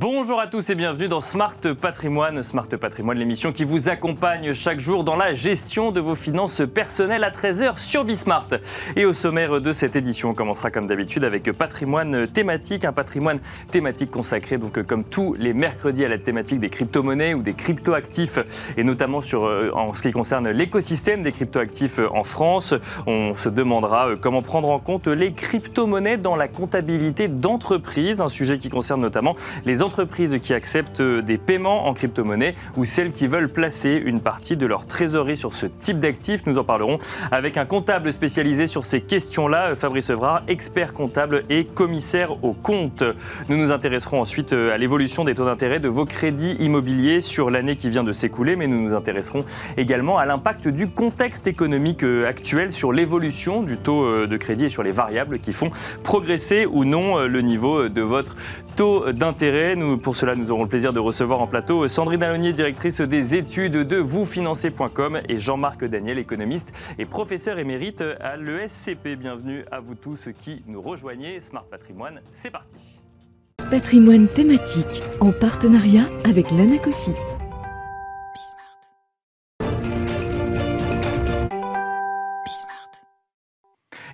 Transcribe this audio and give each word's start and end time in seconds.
Bonjour 0.00 0.40
à 0.40 0.46
tous 0.46 0.70
et 0.70 0.74
bienvenue 0.74 1.08
dans 1.08 1.20
Smart 1.20 1.58
Patrimoine. 1.78 2.42
Smart 2.42 2.66
Patrimoine, 2.66 3.18
l'émission 3.18 3.52
qui 3.52 3.64
vous 3.64 3.90
accompagne 3.90 4.54
chaque 4.54 4.80
jour 4.80 5.04
dans 5.04 5.14
la 5.14 5.34
gestion 5.34 5.92
de 5.92 6.00
vos 6.00 6.14
finances 6.14 6.62
personnelles 6.72 7.22
à 7.22 7.30
13h 7.30 7.78
sur 7.78 8.06
Bismart. 8.06 8.48
Et 8.96 9.04
au 9.04 9.12
sommaire 9.12 9.60
de 9.60 9.72
cette 9.74 9.96
édition, 9.96 10.30
on 10.30 10.34
commencera 10.34 10.70
comme 10.70 10.86
d'habitude 10.86 11.22
avec 11.22 11.52
patrimoine 11.52 12.26
thématique, 12.26 12.86
un 12.86 12.94
patrimoine 12.94 13.40
thématique 13.70 14.10
consacré 14.10 14.56
donc 14.56 14.82
comme 14.84 15.04
tous 15.04 15.34
les 15.38 15.52
mercredis 15.52 16.06
à 16.06 16.08
la 16.08 16.16
thématique 16.16 16.60
des 16.60 16.70
crypto-monnaies 16.70 17.34
ou 17.34 17.42
des 17.42 17.52
crypto-actifs 17.52 18.38
et 18.78 18.84
notamment 18.84 19.20
sur, 19.20 19.44
euh, 19.44 19.70
en 19.74 19.92
ce 19.92 20.00
qui 20.00 20.12
concerne 20.12 20.48
l'écosystème 20.48 21.22
des 21.22 21.32
crypto-actifs 21.32 22.00
en 22.10 22.24
France. 22.24 22.72
On 23.06 23.34
se 23.34 23.50
demandera 23.50 24.08
euh, 24.08 24.16
comment 24.18 24.40
prendre 24.40 24.70
en 24.70 24.78
compte 24.78 25.08
les 25.08 25.34
crypto-monnaies 25.34 26.16
dans 26.16 26.36
la 26.36 26.48
comptabilité 26.48 27.28
d'entreprise, 27.28 28.22
un 28.22 28.30
sujet 28.30 28.56
qui 28.56 28.70
concerne 28.70 29.02
notamment 29.02 29.36
les 29.66 29.82
entreprises 29.82 29.89
qui 30.40 30.54
acceptent 30.54 31.02
des 31.02 31.36
paiements 31.36 31.86
en 31.86 31.94
crypto-monnaie 31.94 32.54
ou 32.76 32.84
celles 32.84 33.10
qui 33.10 33.26
veulent 33.26 33.48
placer 33.48 34.00
une 34.04 34.20
partie 34.20 34.56
de 34.56 34.64
leur 34.64 34.86
trésorerie 34.86 35.36
sur 35.36 35.54
ce 35.54 35.66
type 35.66 36.00
d'actifs. 36.00 36.46
Nous 36.46 36.58
en 36.58 36.64
parlerons 36.64 36.98
avec 37.30 37.56
un 37.56 37.64
comptable 37.64 38.12
spécialisé 38.12 38.66
sur 38.66 38.84
ces 38.84 39.00
questions-là, 39.00 39.74
Fabrice 39.74 40.10
Evrard, 40.10 40.42
expert 40.48 40.94
comptable 40.94 41.44
et 41.50 41.64
commissaire 41.64 42.42
aux 42.44 42.52
comptes. 42.52 43.02
Nous 43.48 43.56
nous 43.56 43.72
intéresserons 43.72 44.20
ensuite 44.20 44.52
à 44.52 44.78
l'évolution 44.78 45.24
des 45.24 45.34
taux 45.34 45.44
d'intérêt 45.44 45.80
de 45.80 45.88
vos 45.88 46.06
crédits 46.06 46.56
immobiliers 46.60 47.20
sur 47.20 47.50
l'année 47.50 47.76
qui 47.76 47.90
vient 47.90 48.04
de 48.04 48.12
s'écouler, 48.12 48.56
mais 48.56 48.68
nous 48.68 48.80
nous 48.80 48.94
intéresserons 48.94 49.44
également 49.76 50.18
à 50.18 50.24
l'impact 50.24 50.68
du 50.68 50.88
contexte 50.88 51.46
économique 51.46 52.04
actuel 52.26 52.72
sur 52.72 52.92
l'évolution 52.92 53.62
du 53.62 53.76
taux 53.76 54.26
de 54.26 54.36
crédit 54.36 54.66
et 54.66 54.68
sur 54.68 54.82
les 54.82 54.92
variables 54.92 55.40
qui 55.40 55.52
font 55.52 55.70
progresser 56.04 56.66
ou 56.66 56.84
non 56.84 57.18
le 57.26 57.40
niveau 57.40 57.88
de 57.88 58.02
votre 58.02 58.36
taux 58.76 59.12
d'intérêt. 59.12 59.76
Pour 60.02 60.16
cela, 60.16 60.34
nous 60.34 60.50
aurons 60.50 60.64
le 60.64 60.68
plaisir 60.68 60.92
de 60.92 60.98
recevoir 60.98 61.40
en 61.40 61.46
plateau 61.46 61.88
Sandrine 61.88 62.22
Alonier, 62.22 62.52
directrice 62.52 63.00
des 63.00 63.34
études 63.34 63.72
de 63.72 63.96
vousfinancer.com 63.96 65.20
et 65.28 65.38
Jean-Marc 65.38 65.84
Daniel, 65.84 66.18
économiste 66.18 66.72
et 66.98 67.06
professeur 67.06 67.58
émérite 67.58 68.04
à 68.20 68.36
l'ESCP. 68.36 69.16
Bienvenue 69.16 69.64
à 69.70 69.80
vous 69.80 69.94
tous 69.94 70.28
qui 70.42 70.62
nous 70.66 70.82
rejoignez. 70.82 71.40
Smart 71.40 71.64
Patrimoine, 71.64 72.20
c'est 72.30 72.50
parti. 72.50 73.00
Patrimoine 73.70 74.28
thématique 74.28 75.02
en 75.20 75.32
partenariat 75.32 76.04
avec 76.24 76.50
l'Anacofi. 76.50 77.12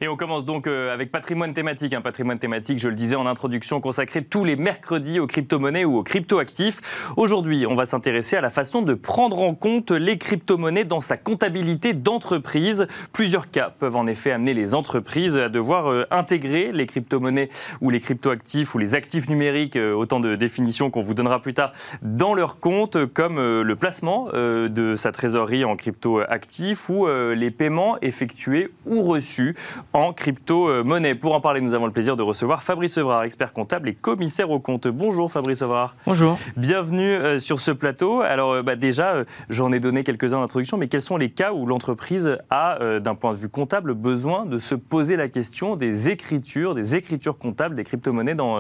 Et 0.06 0.08
on 0.08 0.16
commence 0.16 0.44
donc 0.44 0.68
euh, 0.68 0.94
avec 0.94 1.10
patrimoine 1.10 1.52
thématique. 1.52 1.92
Un 1.92 2.00
patrimoine 2.00 2.38
thématique, 2.38 2.78
je 2.78 2.86
le 2.86 2.94
disais 2.94 3.16
en 3.16 3.26
introduction, 3.26 3.80
consacré 3.80 4.22
tous 4.22 4.44
les 4.44 4.54
mercredis 4.54 5.18
aux 5.18 5.26
crypto-monnaies 5.26 5.84
ou 5.84 5.96
aux 5.96 6.04
crypto-actifs. 6.04 7.10
Aujourd'hui, 7.16 7.66
on 7.66 7.74
va 7.74 7.86
s'intéresser 7.86 8.36
à 8.36 8.40
la 8.40 8.50
façon 8.50 8.82
de 8.82 8.94
prendre 8.94 9.42
en 9.42 9.56
compte 9.56 9.90
les 9.90 10.16
crypto-monnaies 10.16 10.84
dans 10.84 11.00
sa 11.00 11.16
comptabilité 11.16 11.92
d'entreprise. 11.92 12.86
Plusieurs 13.12 13.50
cas 13.50 13.74
peuvent 13.76 13.96
en 13.96 14.06
effet 14.06 14.30
amener 14.30 14.54
les 14.54 14.76
entreprises 14.76 15.36
à 15.38 15.48
devoir 15.48 15.90
euh, 15.90 16.04
intégrer 16.12 16.70
les 16.70 16.86
crypto-monnaies 16.86 17.50
ou 17.80 17.90
les 17.90 17.98
crypto-actifs 17.98 18.76
ou 18.76 18.78
les 18.78 18.94
actifs 18.94 19.28
numériques, 19.28 19.74
euh, 19.74 19.92
autant 19.92 20.20
de 20.20 20.36
définitions 20.36 20.88
qu'on 20.88 21.02
vous 21.02 21.14
donnera 21.14 21.40
plus 21.40 21.54
tard, 21.54 21.72
dans 22.02 22.32
leur 22.32 22.60
compte, 22.60 23.06
comme 23.06 23.38
le 23.38 23.74
placement 23.74 24.28
de 24.32 24.94
sa 24.94 25.10
trésorerie 25.10 25.64
en 25.64 25.74
crypto-actifs 25.74 26.88
ou 26.90 27.08
les 27.08 27.50
paiements 27.50 27.96
effectués 28.02 28.68
ou 28.84 29.02
reçus 29.02 29.56
en 29.96 30.12
crypto-monnaie. 30.12 31.14
Pour 31.14 31.34
en 31.34 31.40
parler, 31.40 31.62
nous 31.62 31.72
avons 31.72 31.86
le 31.86 31.92
plaisir 31.92 32.16
de 32.16 32.22
recevoir 32.22 32.62
Fabrice 32.62 32.98
Evrard, 32.98 33.22
expert 33.22 33.54
comptable 33.54 33.88
et 33.88 33.94
commissaire 33.94 34.50
au 34.50 34.60
compte. 34.60 34.86
Bonjour 34.88 35.32
Fabrice 35.32 35.62
Evrard. 35.62 35.96
Bonjour. 36.06 36.38
Bienvenue 36.58 37.14
euh, 37.14 37.38
sur 37.38 37.60
ce 37.60 37.70
plateau. 37.70 38.20
Alors 38.20 38.52
euh, 38.52 38.62
bah, 38.62 38.76
déjà, 38.76 39.14
euh, 39.14 39.24
j'en 39.48 39.72
ai 39.72 39.80
donné 39.80 40.04
quelques-uns 40.04 40.40
d'introduction, 40.40 40.76
mais 40.76 40.88
quels 40.88 41.00
sont 41.00 41.16
les 41.16 41.30
cas 41.30 41.52
où 41.54 41.64
l'entreprise 41.64 42.36
a, 42.50 42.78
d'un 43.00 43.14
point 43.14 43.32
de 43.32 43.38
vue 43.38 43.48
comptable, 43.48 43.94
besoin 43.94 44.44
de 44.44 44.58
se 44.58 44.74
poser 44.74 45.16
la 45.16 45.28
question 45.28 45.76
des 45.76 46.10
écritures, 46.10 46.74
des 46.74 46.94
écritures 46.94 47.38
comptables 47.38 47.74
des 47.74 47.84
crypto-monnaies 47.84 48.34
dans, 48.34 48.56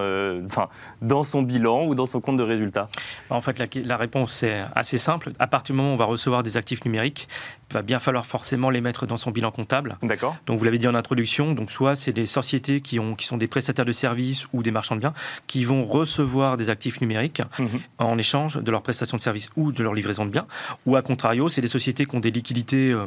enfin, 0.46 0.68
dans 1.02 1.22
son 1.22 1.42
bilan 1.42 1.84
ou 1.84 1.94
dans 1.94 2.06
son 2.06 2.22
compte 2.22 2.38
de 2.38 2.42
résultats? 2.42 2.88
Bah, 3.28 3.36
En 3.36 3.42
fait, 3.42 3.58
la, 3.58 3.66
la 3.84 3.96
réponse 3.98 4.42
est 4.42 4.62
assez 4.74 4.96
simple. 4.96 5.32
À 5.38 5.46
partir 5.46 5.74
du 5.74 5.82
moment 5.82 5.90
où 5.90 5.94
on 5.94 5.98
va 5.98 6.06
recevoir 6.06 6.42
des 6.42 6.56
actifs 6.56 6.82
numériques, 6.86 7.28
va 7.72 7.82
bien 7.82 7.98
falloir 7.98 8.26
forcément 8.26 8.70
les 8.70 8.80
mettre 8.80 9.06
dans 9.06 9.16
son 9.16 9.30
bilan 9.30 9.50
comptable. 9.50 9.98
D'accord. 10.02 10.36
Donc 10.46 10.58
vous 10.58 10.64
l'avez 10.64 10.78
dit 10.78 10.88
en 10.88 10.94
introduction, 10.94 11.52
donc 11.52 11.70
soit 11.70 11.96
c'est 11.96 12.12
des 12.12 12.26
sociétés 12.26 12.80
qui, 12.80 13.00
ont, 13.00 13.14
qui 13.14 13.26
sont 13.26 13.36
des 13.36 13.48
prestataires 13.48 13.84
de 13.84 13.92
services 13.92 14.46
ou 14.52 14.62
des 14.62 14.70
marchands 14.70 14.94
de 14.94 15.00
biens 15.00 15.14
qui 15.46 15.64
vont 15.64 15.84
recevoir 15.84 16.56
des 16.56 16.70
actifs 16.70 17.00
numériques 17.00 17.42
mhm. 17.58 17.80
en 17.98 18.18
échange 18.18 18.62
de 18.62 18.70
leur 18.70 18.82
prestation 18.82 19.16
de 19.16 19.22
services 19.22 19.50
ou 19.56 19.72
de 19.72 19.82
leur 19.82 19.94
livraison 19.94 20.24
de 20.24 20.30
biens. 20.30 20.46
Ou 20.86 20.96
à 20.96 21.02
contrario, 21.02 21.48
c'est 21.48 21.60
des 21.60 21.68
sociétés 21.68 22.06
qui 22.06 22.14
ont 22.14 22.20
des 22.20 22.30
liquidités 22.30 22.92
euh, 22.92 23.06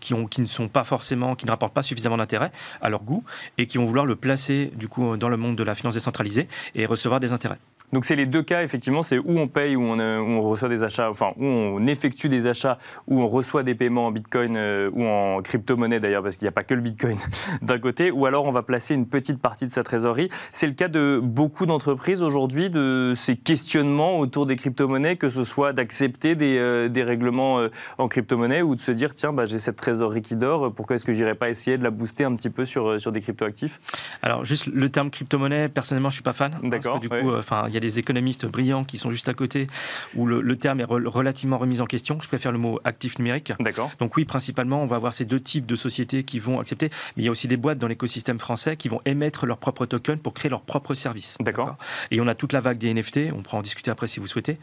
qui, 0.00 0.14
ont, 0.14 0.26
qui 0.26 0.40
ne 0.40 0.46
sont 0.46 0.68
pas 0.68 0.84
forcément, 0.84 1.34
qui 1.34 1.46
ne 1.46 1.50
rapportent 1.50 1.74
pas 1.74 1.82
suffisamment 1.82 2.16
d'intérêt 2.16 2.52
à 2.80 2.88
leur 2.88 3.02
goût 3.02 3.24
et 3.58 3.66
qui 3.66 3.78
vont 3.78 3.86
vouloir 3.86 4.06
le 4.06 4.16
placer 4.16 4.70
du 4.76 4.88
coup 4.88 5.16
dans 5.16 5.28
le 5.28 5.36
monde 5.36 5.56
de 5.56 5.62
la 5.62 5.74
finance 5.74 5.94
décentralisée 5.94 6.48
et 6.74 6.86
recevoir 6.86 7.20
des 7.20 7.32
intérêts. 7.32 7.58
Donc 7.92 8.04
c'est 8.04 8.16
les 8.16 8.26
deux 8.26 8.42
cas, 8.42 8.62
effectivement, 8.62 9.02
c'est 9.02 9.18
où 9.18 9.38
on 9.38 9.48
paye, 9.48 9.76
où 9.76 9.82
on, 9.82 9.98
euh, 9.98 10.18
on, 10.18 10.42
reçoit 10.42 10.68
des 10.68 10.82
achats, 10.82 11.10
enfin 11.10 11.32
où 11.36 11.44
on 11.44 11.86
effectue 11.86 12.28
des 12.28 12.46
achats, 12.46 12.78
où 13.06 13.20
on 13.20 13.28
reçoit 13.28 13.62
des 13.62 13.74
paiements 13.74 14.06
en 14.06 14.10
Bitcoin 14.10 14.56
euh, 14.56 14.90
ou 14.92 15.04
en 15.04 15.40
crypto-monnaie 15.42 16.00
d'ailleurs, 16.00 16.22
parce 16.22 16.36
qu'il 16.36 16.46
n'y 16.46 16.50
a 16.50 16.52
pas 16.52 16.64
que 16.64 16.74
le 16.74 16.80
Bitcoin 16.80 17.18
d'un 17.62 17.78
côté, 17.78 18.10
ou 18.10 18.26
alors 18.26 18.46
on 18.46 18.50
va 18.50 18.62
placer 18.62 18.94
une 18.94 19.06
petite 19.06 19.40
partie 19.40 19.66
de 19.66 19.70
sa 19.70 19.84
trésorerie. 19.84 20.28
C'est 20.52 20.66
le 20.66 20.72
cas 20.72 20.88
de 20.88 21.20
beaucoup 21.22 21.66
d'entreprises 21.66 22.22
aujourd'hui, 22.22 22.70
de 22.70 23.12
ces 23.14 23.36
questionnements 23.36 24.18
autour 24.18 24.46
des 24.46 24.56
crypto-monnaies, 24.56 25.16
que 25.16 25.28
ce 25.28 25.44
soit 25.44 25.72
d'accepter 25.72 26.34
des, 26.34 26.58
euh, 26.58 26.88
des, 26.88 27.06
règlements 27.06 27.60
en 27.98 28.08
crypto-monnaie 28.08 28.62
ou 28.62 28.74
de 28.74 28.80
se 28.80 28.90
dire, 28.90 29.14
tiens, 29.14 29.32
bah, 29.32 29.44
j'ai 29.44 29.60
cette 29.60 29.76
trésorerie 29.76 30.22
qui 30.22 30.34
dort, 30.34 30.72
pourquoi 30.72 30.96
est-ce 30.96 31.04
que 31.04 31.12
j'irais 31.12 31.36
pas 31.36 31.50
essayer 31.50 31.78
de 31.78 31.84
la 31.84 31.90
booster 31.90 32.24
un 32.24 32.34
petit 32.34 32.50
peu 32.50 32.64
sur, 32.64 33.00
sur 33.00 33.12
des 33.12 33.20
crypto-actifs? 33.20 33.80
Alors 34.22 34.44
juste 34.44 34.66
le 34.66 34.88
terme 34.88 35.10
crypto-monnaie, 35.10 35.68
personnellement, 35.68 36.10
je 36.10 36.14
suis 36.14 36.22
pas 36.22 36.32
fan. 36.32 36.58
D'accord. 36.64 36.98
Du 36.98 37.08
coup, 37.08 37.32
enfin, 37.32 37.68
y 37.76 37.86
a 37.86 37.88
des 37.88 37.98
économistes 37.98 38.46
brillants 38.46 38.84
qui 38.84 38.98
sont 38.98 39.10
juste 39.10 39.28
à 39.28 39.34
côté, 39.34 39.66
où 40.14 40.26
le, 40.26 40.56
terme 40.56 40.80
est 40.80 40.84
relativement 40.84 41.58
remis 41.58 41.80
en 41.80 41.86
question. 41.86 42.18
Je 42.22 42.28
préfère 42.28 42.52
le 42.52 42.58
mot 42.58 42.80
actif 42.84 43.18
numérique. 43.18 43.52
D'accord. 43.60 43.90
Donc 43.98 44.16
oui, 44.16 44.24
principalement, 44.24 44.82
on 44.82 44.86
va 44.86 44.96
avoir 44.96 45.14
ces 45.14 45.24
deux 45.24 45.40
types 45.40 45.66
de 45.66 45.76
sociétés 45.76 46.24
qui 46.24 46.38
vont 46.38 46.60
accepter, 46.60 46.90
mais 47.16 47.22
il 47.22 47.26
y 47.26 47.28
a 47.28 47.30
aussi 47.30 47.48
des 47.48 47.56
boîtes 47.56 47.78
dans 47.78 47.88
l'écosystème 47.88 48.38
français 48.38 48.76
qui 48.76 48.88
vont 48.88 49.00
émettre 49.04 49.46
leur 49.46 49.58
propre 49.58 49.86
token 49.86 50.18
pour 50.18 50.34
créer 50.34 50.50
leur 50.50 50.62
propre 50.62 50.94
service. 50.94 51.36
D'accord. 51.40 51.76
Et 52.10 52.20
on 52.20 52.26
a 52.26 52.34
toute 52.34 52.52
la 52.52 52.60
vague 52.60 52.78
des 52.78 52.92
NFT, 52.92 53.32
on 53.36 53.42
pourra 53.42 53.58
en 53.58 53.62
discuter 53.62 53.90
après 53.90 54.08
si 54.08 54.20
vous 54.20 54.26
souhaitez. 54.26 54.58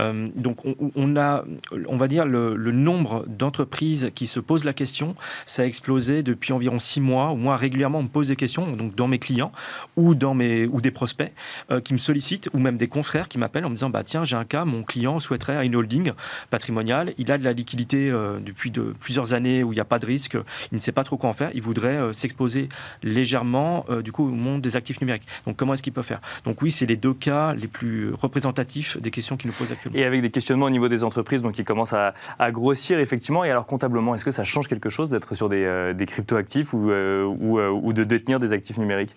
Euh, 0.00 0.28
donc 0.36 0.58
on, 0.94 1.16
a, 1.16 1.44
on 1.88 1.96
va 1.96 2.08
dire, 2.08 2.26
le, 2.26 2.54
nombre 2.74 3.24
d'entreprises 3.28 4.10
qui 4.14 4.26
se 4.26 4.40
posent 4.40 4.64
la 4.64 4.72
question, 4.72 5.14
ça 5.46 5.62
a 5.62 5.64
explosé 5.64 6.22
depuis 6.22 6.52
environ 6.52 6.80
six 6.80 7.00
mois, 7.00 7.34
moi 7.34 7.56
régulièrement 7.56 8.00
on 8.00 8.04
me 8.04 8.08
pose 8.08 8.28
des 8.28 8.36
questions, 8.36 8.66
donc 8.72 8.94
dans 8.94 9.06
mes 9.06 9.18
clients 9.18 9.52
ou, 9.96 10.14
dans 10.14 10.34
mes, 10.34 10.66
ou 10.66 10.80
des 10.80 10.90
prospects 10.90 11.32
euh, 11.70 11.80
qui 11.80 11.92
me 11.92 11.98
sollicitent, 11.98 12.50
ou 12.54 12.58
même 12.58 12.76
des 12.76 12.86
confrères 12.86 13.28
qui 13.28 13.36
m'appellent 13.36 13.66
en 13.66 13.70
me 13.70 13.74
disant 13.74 13.90
bah 13.90 14.04
tiens 14.04 14.24
j'ai 14.24 14.36
un 14.36 14.44
cas, 14.44 14.64
mon 14.64 14.82
client 14.82 15.18
souhaiterait 15.18 15.66
une 15.66 15.76
holding 15.76 16.12
patrimoniale, 16.48 17.12
il 17.18 17.30
a 17.30 17.36
de 17.36 17.44
la 17.44 17.52
liquidité 17.52 18.10
euh, 18.10 18.38
depuis 18.40 18.70
de 18.70 18.94
plusieurs 18.98 19.34
années 19.34 19.62
où 19.62 19.72
il 19.72 19.76
n'y 19.76 19.80
a 19.80 19.84
pas 19.84 19.98
de 19.98 20.06
risque, 20.06 20.38
il 20.72 20.76
ne 20.76 20.78
sait 20.78 20.92
pas 20.92 21.04
trop 21.04 21.16
quoi 21.16 21.28
en 21.28 21.32
faire, 21.32 21.50
il 21.54 21.60
voudrait 21.60 21.96
euh, 21.96 22.12
s'exposer 22.12 22.68
légèrement 23.02 23.84
euh, 23.90 24.02
du 24.02 24.12
coup 24.12 24.24
au 24.24 24.30
monde 24.30 24.62
des 24.62 24.76
actifs 24.76 25.00
numériques. 25.00 25.26
Donc 25.46 25.56
comment 25.56 25.74
est-ce 25.74 25.82
qu'il 25.82 25.92
peut 25.92 26.02
faire? 26.02 26.20
Donc 26.44 26.62
oui 26.62 26.70
c'est 26.70 26.86
les 26.86 26.96
deux 26.96 27.12
cas 27.12 27.54
les 27.54 27.66
plus 27.66 28.12
représentatifs 28.12 28.96
des 28.98 29.10
questions 29.10 29.36
qui 29.36 29.48
nous 29.48 29.52
posent 29.52 29.72
actuellement. 29.72 29.98
Et 29.98 30.04
avec 30.04 30.22
des 30.22 30.30
questionnements 30.30 30.66
au 30.66 30.70
niveau 30.70 30.88
des 30.88 31.02
entreprises 31.02 31.42
donc 31.42 31.52
qui 31.52 31.64
commencent 31.64 31.92
à, 31.92 32.14
grossir 32.50 33.00
effectivement. 33.00 33.42
Et 33.42 33.50
alors 33.50 33.66
comptablement 33.66 34.14
est-ce 34.14 34.24
que 34.24 34.30
ça 34.30 34.44
change 34.44 34.68
quelque 34.68 34.90
chose 34.90 35.10
d'être 35.10 35.34
sur 35.34 35.48
des, 35.48 35.92
des 35.94 36.06
crypto-actifs 36.06 36.72
ou, 36.72 36.90
ou, 36.90 37.58
ou, 37.58 37.92
de 37.92 38.04
détenir 38.04 38.38
des 38.38 38.52
actifs 38.52 38.78
numériques? 38.78 39.16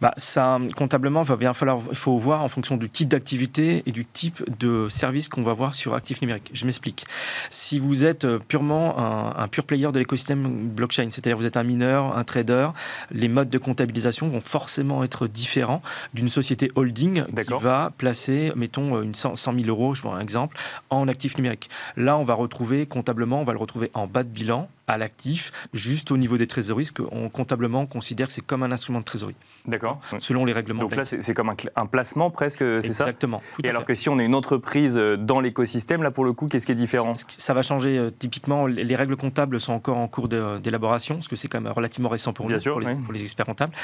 Bah, 0.00 0.12
ça 0.18 0.58
comptablement 0.76 1.22
il 1.22 1.28
va 1.28 1.36
bien 1.36 1.52
falloir 1.52 1.80
il 1.90 1.96
faut 1.96 2.16
voir 2.16 2.44
en 2.44 2.48
fonction 2.48 2.75
du 2.76 2.88
type 2.88 3.08
d'activité 3.08 3.82
et 3.86 3.92
du 3.92 4.04
type 4.04 4.42
de 4.58 4.88
service 4.88 5.28
qu'on 5.28 5.42
va 5.42 5.52
voir 5.52 5.74
sur 5.74 5.94
Actif 5.94 6.20
Numérique. 6.22 6.50
Je 6.52 6.64
m'explique. 6.64 7.06
Si 7.50 7.78
vous 7.78 8.04
êtes 8.04 8.24
euh, 8.24 8.38
purement 8.38 8.98
un, 8.98 9.48
pur 9.48 9.64
player 9.64 9.90
de 9.92 9.98
l'écosystème 9.98 10.68
blockchain, 10.68 11.08
c'est-à-dire 11.10 11.36
vous 11.36 11.46
êtes 11.46 11.56
un 11.56 11.62
mineur, 11.62 12.16
un 12.16 12.24
trader, 12.24 12.68
les 13.10 13.28
modes 13.28 13.50
de 13.50 13.58
comptabilisation 13.58 14.28
vont 14.28 14.40
forcément 14.40 15.04
être 15.04 15.26
différents 15.26 15.82
d'une 16.14 16.28
société 16.28 16.70
holding 16.74 17.24
qui 17.24 17.54
va 17.60 17.92
placer, 17.96 18.52
mettons, 18.56 19.02
une 19.02 19.14
100 19.14 19.36
000 19.36 19.56
euros, 19.68 19.94
je 19.94 20.02
prends 20.02 20.14
un 20.14 20.20
exemple, 20.20 20.56
en 20.90 21.08
actif 21.08 21.36
numérique. 21.36 21.70
Là, 21.96 22.16
on 22.16 22.22
va 22.22 22.34
retrouver 22.34 22.86
comptablement, 22.86 23.40
on 23.40 23.44
va 23.44 23.52
le 23.52 23.58
retrouver 23.58 23.90
en 23.94 24.06
bas 24.06 24.22
de 24.22 24.28
bilan 24.28 24.68
à 24.88 24.98
l'actif, 24.98 25.52
juste 25.72 26.10
au 26.10 26.16
niveau 26.16 26.38
des 26.38 26.46
trésoreries, 26.46 26.90
qu'on 26.92 27.28
comptablement 27.28 27.80
on 27.80 27.86
considère 27.86 28.28
que 28.28 28.32
c'est 28.32 28.44
comme 28.44 28.62
un 28.62 28.70
instrument 28.70 29.00
de 29.00 29.04
trésorerie. 29.04 29.34
D'accord. 29.66 30.00
Selon 30.18 30.44
les 30.44 30.52
règlements. 30.52 30.80
Donc 30.80 30.94
là, 30.94 31.04
c'est 31.04 31.34
comme 31.34 31.50
un, 31.50 31.86
placement 31.86 32.30
presque, 32.30 32.58
c'est 32.58 32.92
ça? 32.92 33.04
Exactement. 33.04 33.42
Et 33.62 33.68
alors 33.68 33.84
que 33.84 33.94
si 33.94 34.08
on 34.08 34.18
est 34.18 34.24
une 34.24 34.34
entreprise 34.34 34.96
euh, 34.96 35.16
dans 35.16 35.40
l'écosystème, 35.40 36.02
là 36.02 36.10
pour 36.10 36.24
le 36.24 36.32
coup, 36.32 36.46
qu'est-ce 36.46 36.66
qui 36.66 36.72
est 36.72 36.76
différent? 36.76 37.14
Ça 37.16 37.54
va 37.54 37.62
changer. 37.62 37.98
Euh, 37.98 38.10
typiquement, 38.10 38.66
les 38.66 38.96
règles 38.96 39.16
comptables 39.16 39.60
sont 39.60 39.72
encore 39.72 39.98
en 39.98 40.08
cours 40.08 40.28
d'élaboration, 40.28 41.16
parce 41.16 41.28
que 41.28 41.36
c'est 41.36 41.48
quand 41.48 41.60
même 41.60 41.72
relativement 41.72 42.08
récent 42.08 42.32
pour 42.32 42.48
nous, 42.48 42.58
pour, 42.58 43.12
les, 43.12 43.22
experts 43.22 43.46
comptables. 43.46 43.74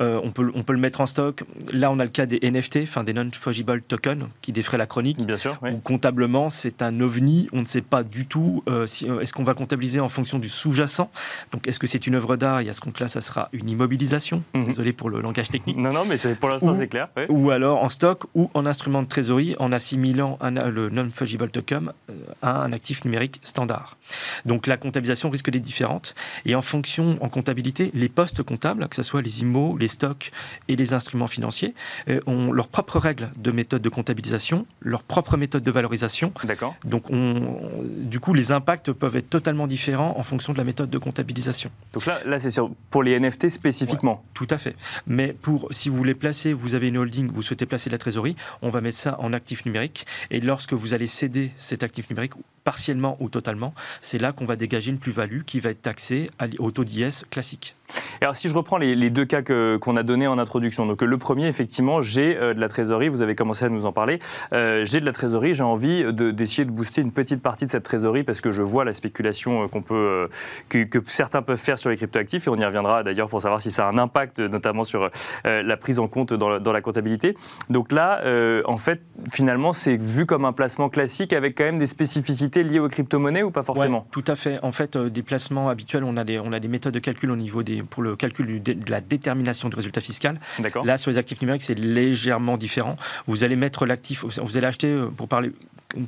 Euh, 0.00 0.20
on, 0.22 0.30
peut, 0.30 0.50
on 0.54 0.62
peut 0.62 0.72
le 0.72 0.78
mettre 0.78 1.00
en 1.00 1.06
stock. 1.06 1.44
Là, 1.72 1.90
on 1.90 1.98
a 1.98 2.04
le 2.04 2.10
cas 2.10 2.26
des 2.26 2.38
NFT, 2.42 2.78
enfin 2.82 3.04
des 3.04 3.12
non-fungible 3.12 3.82
tokens, 3.82 4.28
qui 4.40 4.52
défraient 4.52 4.78
la 4.78 4.86
chronique. 4.86 5.24
Bien 5.24 5.36
sûr. 5.36 5.58
comptablement, 5.84 6.50
c'est 6.50 6.82
un 6.82 7.00
ovni. 7.00 7.48
On 7.52 7.60
ne 7.60 7.64
sait 7.64 7.82
pas 7.82 8.02
du 8.02 8.26
tout 8.26 8.64
si, 8.86 9.06
est-ce 9.20 9.32
qu'on 9.32 9.44
va 9.44 9.54
comptabiliser 9.54 10.00
en 10.00 10.08
fonction 10.08 10.38
du 10.38 10.47
sous-jacent. 10.48 11.10
Donc, 11.52 11.66
est-ce 11.66 11.78
que 11.78 11.86
c'est 11.86 12.06
une 12.06 12.14
œuvre 12.14 12.36
d'art 12.36 12.60
Et 12.60 12.68
à 12.68 12.74
ce 12.74 12.80
compte-là, 12.80 13.08
ça 13.08 13.20
sera 13.20 13.48
une 13.52 13.68
immobilisation? 13.68 14.42
Mhm. 14.54 14.64
Désolé 14.64 14.92
pour 14.92 15.10
le 15.10 15.20
langage 15.20 15.48
technique. 15.48 15.76
Non, 15.76 15.92
non, 15.92 16.04
mais 16.04 16.16
pour 16.40 16.48
l'instant, 16.48 16.74
c'est 16.76 16.88
clair. 16.88 17.08
Ou 17.28 17.50
alors 17.50 17.82
en 17.82 17.88
stock 17.88 18.24
ou 18.34 18.50
en 18.54 18.66
instrument 18.66 19.02
de 19.02 19.08
trésorerie 19.08 19.54
en 19.58 19.72
assimilant 19.72 20.38
un, 20.40 20.50
le 20.50 20.90
non-fungible 20.90 21.50
token 21.50 21.92
euh, 22.10 22.12
à 22.42 22.64
un 22.64 22.72
actif 22.72 23.04
numérique 23.04 23.40
standard. 23.42 23.96
Donc, 24.44 24.66
la 24.66 24.76
comptabilisation 24.76 25.30
risque 25.30 25.50
d'être 25.50 25.62
différente. 25.62 26.14
Et 26.44 26.54
en 26.54 26.62
fonction, 26.62 27.16
en 27.20 27.28
comptabilité, 27.28 27.90
les 27.94 28.08
postes 28.08 28.42
comptables, 28.42 28.88
que 28.88 28.96
ce 28.96 29.02
soit 29.02 29.22
les 29.22 29.42
IMO, 29.42 29.76
les 29.78 29.88
stocks 29.88 30.30
et 30.68 30.76
les 30.76 30.94
instruments 30.94 31.26
financiers, 31.26 31.74
euh, 32.08 32.18
ont 32.26 32.52
leurs 32.52 32.68
propres 32.68 32.98
règles 32.98 33.30
de 33.36 33.50
méthode 33.50 33.82
de 33.82 33.88
comptabilisation, 33.88 34.66
leurs 34.80 35.02
propres 35.02 35.36
méthodes 35.36 35.62
de 35.62 35.70
valorisation. 35.70 36.32
D'accord. 36.44 36.74
Donc, 36.84 37.10
on, 37.10 37.58
du 37.84 38.20
coup, 38.20 38.34
les 38.34 38.52
impacts 38.52 38.92
peuvent 38.92 39.16
être 39.16 39.30
totalement 39.30 39.66
différents 39.66 40.14
en 40.16 40.22
fonction 40.22 40.37
de 40.52 40.58
la 40.58 40.64
méthode 40.64 40.90
de 40.90 40.98
comptabilisation. 40.98 41.70
Donc 41.92 42.06
là, 42.06 42.20
là 42.24 42.38
c'est 42.38 42.60
pour 42.90 43.02
les 43.02 43.18
NFT 43.18 43.48
spécifiquement. 43.48 44.24
tout 44.34 44.46
à 44.50 44.58
fait. 44.58 44.74
Mais 45.06 45.32
pour, 45.32 45.68
si 45.70 45.88
vous 45.88 45.96
voulez 45.96 46.14
placer, 46.14 46.52
vous 46.52 46.74
avez 46.74 46.88
une 46.88 46.98
holding, 46.98 47.30
vous 47.30 47.42
souhaitez 47.42 47.66
placer 47.66 47.90
de 47.90 47.94
la 47.94 47.98
trésorerie, 47.98 48.36
on 48.62 48.70
va 48.70 48.80
mettre 48.80 48.98
ça 48.98 49.16
en 49.20 49.32
actif 49.32 49.64
numérique. 49.66 50.06
Et 50.30 50.40
lorsque 50.40 50.72
vous 50.72 50.94
allez 50.94 51.06
céder 51.06 51.50
cet 51.56 51.82
actif 51.82 52.10
numérique, 52.10 52.32
partiellement 52.64 53.16
ou 53.20 53.28
totalement, 53.28 53.74
c'est 54.00 54.18
là 54.18 54.32
qu'on 54.32 54.44
va 54.44 54.56
dégager 54.56 54.90
une 54.90 54.98
plus-value 54.98 55.42
qui 55.42 55.60
va 55.60 55.70
être 55.70 55.82
taxée 55.82 56.30
au 56.58 56.70
taux 56.70 56.84
d'IS 56.84 57.24
classique. 57.30 57.74
Alors 58.20 58.36
si 58.36 58.48
je 58.48 58.54
reprends 58.54 58.78
les, 58.78 59.10
deux 59.10 59.24
cas 59.24 59.42
qu'on 59.42 59.96
a 59.96 60.02
donnés 60.02 60.26
en 60.26 60.38
introduction, 60.38 60.86
donc 60.86 61.02
le 61.02 61.18
premier 61.18 61.46
effectivement 61.46 62.02
j'ai 62.02 62.36
euh, 62.36 62.54
de 62.54 62.60
la 62.60 62.68
trésorerie, 62.68 63.08
vous 63.08 63.22
avez 63.22 63.34
commencé 63.34 63.64
à 63.64 63.68
nous 63.68 63.86
en 63.86 63.92
parler, 63.92 64.18
euh, 64.52 64.84
j'ai 64.84 65.00
de 65.00 65.06
la 65.06 65.12
trésorerie, 65.12 65.54
j'ai 65.54 65.62
envie 65.62 66.04
d'essayer 66.12 66.64
de, 66.64 66.70
booster 66.70 67.00
une 67.00 67.12
petite 67.12 67.42
partie 67.42 67.64
de 67.64 67.70
cette 67.70 67.84
trésorerie 67.84 68.24
parce 68.24 68.40
que 68.40 68.50
je 68.50 68.62
vois 68.62 68.84
la 68.84 68.92
spéculation 68.92 69.64
euh, 69.64 69.68
qu'on 69.68 69.82
peut, 69.82 70.28
que, 70.68 70.86
certains 71.06 71.42
peuvent 71.42 71.58
faire 71.58 71.78
sur 71.78 71.90
les 71.90 71.96
cryptoactifs 71.96 72.46
et 72.46 72.50
on 72.50 72.56
y 72.56 72.64
reviendra 72.64 73.02
d'ailleurs 73.02 73.28
pour 73.28 73.40
savoir 73.40 73.60
si 73.60 73.70
ça 73.70 73.86
a 73.86 73.90
un 73.90 73.98
impact 73.98 74.40
notamment 74.40 74.84
sur 74.84 75.10
la 75.44 75.76
prise 75.76 75.98
en 75.98 76.08
compte 76.08 76.32
dans 76.32 76.72
la, 76.72 76.80
comptabilité. 76.80 77.34
Donc 77.70 77.92
là 77.92 78.22
en 78.66 78.76
fait 78.76 79.00
finalement 79.32 79.72
c'est 79.72 79.96
vu 79.96 80.26
comme 80.26 80.44
un 80.44 80.52
placement 80.52 80.88
classique 80.88 81.32
avec 81.32 81.56
quand 81.56 81.64
même 81.64 81.78
des 81.78 81.86
spécificités 81.86 82.62
liées 82.62 82.78
aux 82.78 82.88
crypto-monnaies 82.88 83.42
ou 83.42 83.50
pas 83.50 83.62
forcément? 83.62 84.06
Tout 84.10 84.24
à 84.26 84.34
fait. 84.34 84.58
En 84.62 84.72
fait 84.72 84.96
des 84.96 85.22
placements 85.22 85.68
habituels 85.68 86.04
on 86.04 86.16
a 86.16 86.24
des, 86.24 86.38
on 86.38 86.52
a 86.52 86.60
des 86.60 86.68
méthodes 86.68 86.94
de 86.94 86.98
calcul 86.98 87.30
au 87.30 87.36
niveau 87.36 87.62
des 87.62 87.77
pour 87.82 88.02
le 88.02 88.16
calcul 88.16 88.62
de 88.62 88.90
la 88.90 89.00
détermination 89.00 89.68
du 89.68 89.76
résultat 89.76 90.00
fiscal. 90.00 90.40
Là, 90.84 90.96
sur 90.96 91.10
les 91.10 91.18
actifs 91.18 91.40
numériques, 91.40 91.62
c'est 91.62 91.78
légèrement 91.78 92.56
différent. 92.56 92.96
Vous 93.26 93.44
allez 93.44 93.56
mettre 93.56 93.86
l'actif, 93.86 94.24
vous 94.24 94.56
allez 94.56 94.66
acheter, 94.66 94.88
euh, 94.88 95.06
pour 95.06 95.28
parler, 95.28 95.52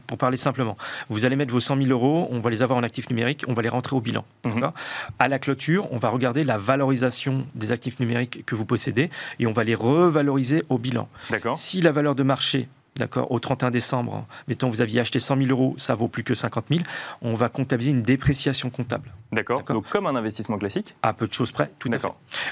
pour 0.06 0.18
parler 0.18 0.36
simplement, 0.36 0.76
vous 1.08 1.24
allez 1.24 1.36
mettre 1.36 1.52
vos 1.52 1.60
100 1.60 1.76
000 1.78 1.88
euros, 1.90 2.28
on 2.30 2.40
va 2.40 2.50
les 2.50 2.62
avoir 2.62 2.78
en 2.78 2.82
actifs 2.82 3.08
numériques, 3.08 3.44
on 3.48 3.54
va 3.54 3.62
les 3.62 3.68
rentrer 3.68 3.96
au 3.96 4.00
bilan. 4.00 4.24
Mhm. 4.44 4.70
À 5.18 5.28
la 5.28 5.38
clôture, 5.38 5.90
on 5.92 5.96
va 5.96 6.10
regarder 6.10 6.44
la 6.44 6.56
valorisation 6.56 7.46
des 7.54 7.72
actifs 7.72 7.98
numériques 8.00 8.44
que 8.44 8.54
vous 8.54 8.66
possédez 8.66 9.10
et 9.38 9.46
on 9.46 9.52
va 9.52 9.64
les 9.64 9.74
revaloriser 9.74 10.62
au 10.68 10.78
bilan. 10.78 11.08
Si 11.54 11.80
la 11.80 11.92
valeur 11.92 12.14
de 12.14 12.22
marché 12.22 12.68
D'accord 12.96 13.30
Au 13.30 13.38
31 13.38 13.70
décembre, 13.70 14.26
mettons, 14.48 14.68
vous 14.68 14.80
aviez 14.80 15.00
acheté 15.00 15.20
100 15.20 15.36
000 15.36 15.50
euros, 15.50 15.74
ça 15.78 15.94
vaut 15.94 16.08
plus 16.08 16.24
que 16.24 16.34
50 16.34 16.66
000. 16.70 16.80
On 17.22 17.34
va 17.34 17.48
comptabiliser 17.48 17.92
une 17.92 18.02
dépréciation 18.02 18.68
comptable. 18.68 19.12
D'accord. 19.32 19.62
Donc, 19.62 19.88
comme 19.88 20.06
un 20.06 20.16
investissement 20.16 20.58
classique 20.58 20.96
À 21.02 21.12
peu 21.12 21.26
de 21.26 21.32
choses 21.32 21.52
près, 21.52 21.70
tout 21.78 21.88
à 21.92 21.98
fait. 21.98 22.08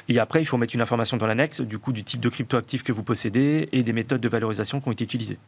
Et 0.08 0.18
après, 0.18 0.40
il 0.40 0.44
faut 0.44 0.56
mettre 0.56 0.74
une 0.74 0.80
information 0.80 1.16
dans 1.16 1.26
l'annexe, 1.26 1.60
du 1.60 1.78
coup, 1.78 1.92
du 1.92 2.04
type 2.04 2.20
de 2.20 2.28
cryptoactif 2.28 2.82
que 2.82 2.92
vous 2.92 3.02
possédez 3.02 3.68
et 3.72 3.82
des 3.82 3.92
méthodes 3.92 4.20
de 4.20 4.28
valorisation 4.28 4.80
qui 4.80 4.88
ont 4.88 4.92
été 4.92 5.04
utilisées. 5.04 5.38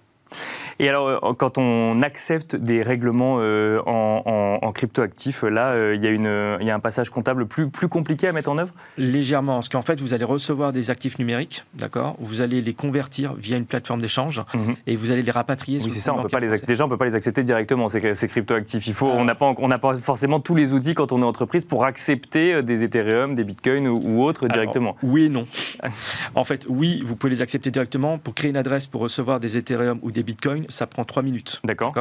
Et 0.81 0.89
alors, 0.89 1.09
euh, 1.09 1.35
quand 1.35 1.59
on 1.59 2.01
accepte 2.01 2.57
des 2.57 2.83
règlements 2.83 3.37
euh, 3.41 3.81
en, 3.85 4.59
en, 4.63 4.73
cryptoactifs, 4.73 5.43
là, 5.43 5.73
euh, 5.73 5.95
il 5.95 6.03
y, 6.03 6.07
a 6.07 6.63
y 6.63 6.71
un 6.71 6.81
passage 6.81 7.11
comptable 7.11 7.47
plus, 7.47 7.69
plus 7.69 7.89
compliqué 7.89 8.29
à 8.29 8.33
mettre 8.33 8.51
en 8.51 8.57
œuvre? 8.57 8.73
Légèrement, 8.97 9.57
parce 9.57 9.69
qu'en 9.69 9.83
fait, 9.83 10.01
vous 10.01 10.15
allez 10.15 10.25
recevoir 10.25 10.73
des 10.73 10.91
actifs 10.91 11.19
numériques, 11.19 11.65
d'accord? 11.75 12.17
Vous 12.19 12.41
allez 12.41 12.63
les 12.63 12.73
convertir 12.73 13.35
via 13.35 13.59
une 13.59 13.67
plateforme 13.67 14.01
d'échange 14.01 14.43
mhm. 14.55 14.75
et 14.87 14.97
vous 14.97 15.11
allez 15.11 15.21
les 15.21 15.31
rapatrier. 15.31 15.81
Oui, 15.85 15.91
c'est 15.91 16.01
ça, 16.01 16.15
on 16.15 16.23
peut 16.23 16.29
pas 16.29 16.41
les, 16.41 16.59
déjà, 16.61 16.85
on 16.85 16.87
ne 16.87 16.93
peut 16.93 16.99
pas 16.99 17.05
les 17.05 17.15
accepter 17.15 17.43
directement, 17.43 17.91
ces, 17.91 18.15
ces 18.15 18.29
cryptoactifs. 18.29 18.87
Il 18.87 18.95
faut, 18.95 19.09
on 19.09 19.25
n'a 19.25 19.35
pas, 19.35 19.97
forcément 19.97 20.41
tous 20.41 20.55
les 20.55 20.73
outils 20.73 20.95
quand 20.95 21.13
on 21.13 21.21
est 21.21 21.27
entreprise 21.27 21.67
pour 21.67 21.85
accepter 21.85 22.63
des 22.63 22.85
Ethereum, 22.85 23.35
des 23.35 23.45
Bitcoins 23.45 23.87
ou, 23.87 24.23
autres 24.23 24.49
directement. 24.49 24.97
oui 25.03 25.25
et 25.25 25.29
non. 25.29 25.45
en 26.35 26.45
fait, 26.45 26.65
oui, 26.69 27.03
vous 27.05 27.17
pouvez 27.17 27.35
les 27.35 27.43
accepter 27.43 27.71
directement 27.71 28.17
pour 28.17 28.35
créer 28.35 28.51
une 28.51 28.57
adresse 28.57 28.87
pour 28.87 29.03
recevoir 29.03 29.41
des 29.41 29.59
Ethereum 29.59 29.99
ou 30.03 30.11
des 30.11 30.20
Bitcoins 30.23 30.67
ça 30.69 30.87
prend 30.87 31.05
trois 31.05 31.23
minutes. 31.23 31.61
D'accord. 31.65 31.95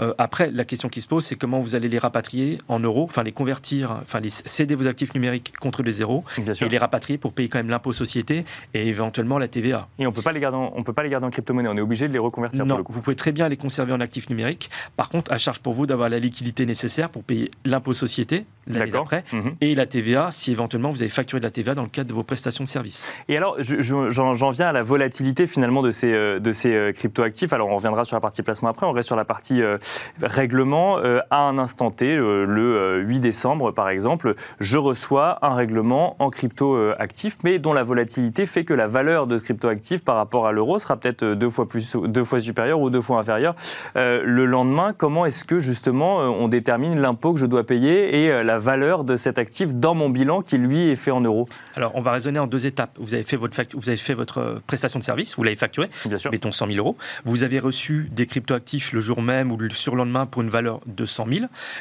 Euh, 0.00 0.14
après, 0.18 0.50
la 0.50 0.64
question 0.64 0.88
qui 0.88 1.00
se 1.00 1.08
pose, 1.08 1.24
c'est 1.24 1.36
comment 1.36 1.60
vous 1.60 1.74
allez 1.74 1.88
les 1.88 1.98
rapatrier 1.98 2.58
en 2.68 2.80
euros, 2.80 3.04
enfin 3.04 3.22
les 3.22 3.32
convertir, 3.32 3.98
enfin 4.02 4.20
les 4.20 4.30
céder 4.30 4.74
vos 4.74 4.86
actifs 4.86 5.14
numériques 5.14 5.56
contre 5.58 5.82
les 5.82 5.92
zéros 5.92 6.24
et 6.38 6.68
les 6.68 6.78
rapatrier 6.78 7.18
pour 7.18 7.32
payer 7.32 7.48
quand 7.48 7.58
même 7.58 7.70
l'impôt 7.70 7.92
société 7.92 8.44
et 8.74 8.88
éventuellement 8.88 9.38
la 9.38 9.48
TVA. 9.48 9.88
Et 9.98 10.06
on 10.06 10.12
peut 10.12 10.22
pas 10.22 10.32
les 10.32 10.40
garder, 10.40 10.58
on 10.58 10.82
peut 10.82 10.92
pas 10.92 11.02
les 11.02 11.10
garder 11.10 11.26
en 11.26 11.30
crypto-monnaie. 11.30 11.68
On 11.68 11.76
est 11.76 11.82
obligé 11.82 12.08
de 12.08 12.12
les 12.12 12.18
reconvertir. 12.18 12.64
Non, 12.66 12.82
vous 12.88 13.00
pouvez 13.00 13.16
très 13.16 13.32
bien 13.32 13.48
les 13.48 13.56
conserver 13.56 13.92
en 13.92 14.00
actifs 14.00 14.28
numériques. 14.30 14.70
Par 14.96 15.08
contre, 15.08 15.32
à 15.32 15.38
charge 15.38 15.60
pour 15.60 15.72
vous 15.72 15.86
d'avoir 15.86 16.08
la 16.08 16.18
liquidité 16.18 16.66
nécessaire 16.66 17.10
pour 17.10 17.24
payer 17.24 17.50
l'impôt 17.64 17.92
société 17.92 18.46
l'année 18.66 18.90
d'après 18.90 19.24
mhm. 19.32 19.54
et 19.60 19.74
la 19.74 19.86
TVA 19.86 20.30
si 20.30 20.52
éventuellement 20.52 20.90
vous 20.90 21.02
avez 21.02 21.10
facturé 21.10 21.40
de 21.40 21.44
la 21.44 21.50
TVA 21.50 21.74
dans 21.74 21.82
le 21.82 21.88
cadre 21.88 22.08
de 22.08 22.14
vos 22.14 22.22
prestations 22.22 22.64
de 22.64 22.68
services. 22.68 23.06
Et 23.28 23.36
alors, 23.36 23.56
j'en 23.60 24.50
viens 24.50 24.68
à 24.68 24.72
la 24.72 24.82
volatilité 24.82 25.46
finalement 25.46 25.82
de 25.82 25.90
ces, 25.90 26.12
euh, 26.12 26.38
de 26.38 26.52
ces 26.52 26.74
euh, 26.74 26.92
crypto-actifs. 26.92 27.52
Alors, 27.60 27.72
on 27.72 27.76
reviendra 27.76 28.06
sur 28.06 28.16
la 28.16 28.22
partie 28.22 28.42
placement 28.42 28.70
après, 28.70 28.86
on 28.86 28.92
reste 28.92 29.08
sur 29.08 29.16
la 29.16 29.26
partie 29.26 29.60
euh, 29.60 29.76
règlement. 30.22 30.96
Euh, 30.96 31.20
à 31.28 31.42
un 31.42 31.58
instant 31.58 31.90
T, 31.90 32.06
euh, 32.06 32.46
le 32.46 33.02
8 33.02 33.20
décembre 33.20 33.70
par 33.70 33.90
exemple, 33.90 34.34
je 34.60 34.78
reçois 34.78 35.38
un 35.42 35.54
règlement 35.54 36.16
en 36.20 36.30
crypto 36.30 36.74
actif, 36.98 37.36
mais 37.44 37.58
dont 37.58 37.74
la 37.74 37.82
volatilité 37.82 38.46
fait 38.46 38.64
que 38.64 38.72
la 38.72 38.86
valeur 38.86 39.26
de 39.26 39.36
ce 39.36 39.44
crypto 39.44 39.68
actif 39.68 40.02
par 40.02 40.16
rapport 40.16 40.46
à 40.46 40.52
l'euro 40.52 40.78
sera 40.78 40.96
peut-être 40.96 41.22
deux 41.34 41.50
fois 41.50 41.68
plus, 41.68 41.96
deux 41.96 42.24
fois 42.24 42.40
supérieure 42.40 42.80
ou 42.80 42.88
deux 42.88 43.02
fois 43.02 43.18
inférieure. 43.18 43.54
le 43.94 44.46
lendemain, 44.46 44.94
comment 44.96 45.26
est-ce 45.26 45.44
que 45.44 45.60
justement 45.60 46.18
on 46.18 46.48
détermine 46.48 46.98
l'impôt 46.98 47.34
que 47.34 47.40
je 47.40 47.46
dois 47.46 47.64
payer 47.64 48.24
et 48.24 48.42
la 48.42 48.58
valeur 48.58 49.04
de 49.04 49.16
cet 49.16 49.38
actif 49.38 49.74
dans 49.74 49.94
mon 49.94 50.08
bilan 50.08 50.40
qui 50.40 50.56
lui 50.56 50.88
est 50.88 50.96
fait 50.96 51.10
en 51.10 51.20
euros? 51.20 51.46
Alors 51.76 51.92
on 51.94 52.00
va 52.00 52.12
raisonner 52.12 52.38
en 52.38 52.46
deux 52.46 52.66
étapes. 52.66 52.96
Vous 52.98 53.12
avez 53.12 53.24
fait 53.24 53.36
votre, 53.36 53.56
vous 53.74 53.88
avez 53.88 53.98
fait 53.98 54.14
votre 54.14 54.62
prestation 54.66 54.98
de 54.98 55.04
service, 55.04 55.36
vous 55.36 55.42
l'avez 55.42 55.56
facturé, 55.56 55.90
Bien 56.06 56.16
sûr. 56.16 56.30
mettons 56.30 56.52
100 56.52 56.68
000 56.68 56.78
euros. 56.78 56.96
Vous 57.24 57.42
avez 57.42 57.49
reçu 57.58 58.08
des 58.12 58.26
crypto 58.26 58.54
actif 58.54 58.92
le 58.92 59.00
jour 59.00 59.22
même 59.22 59.50
ou 59.52 59.56
le 59.56 59.70
surlendemain 59.70 60.26
pour 60.26 60.42
une 60.42 60.50
valeur 60.50 60.80
de 60.86 61.04
100 61.04 61.26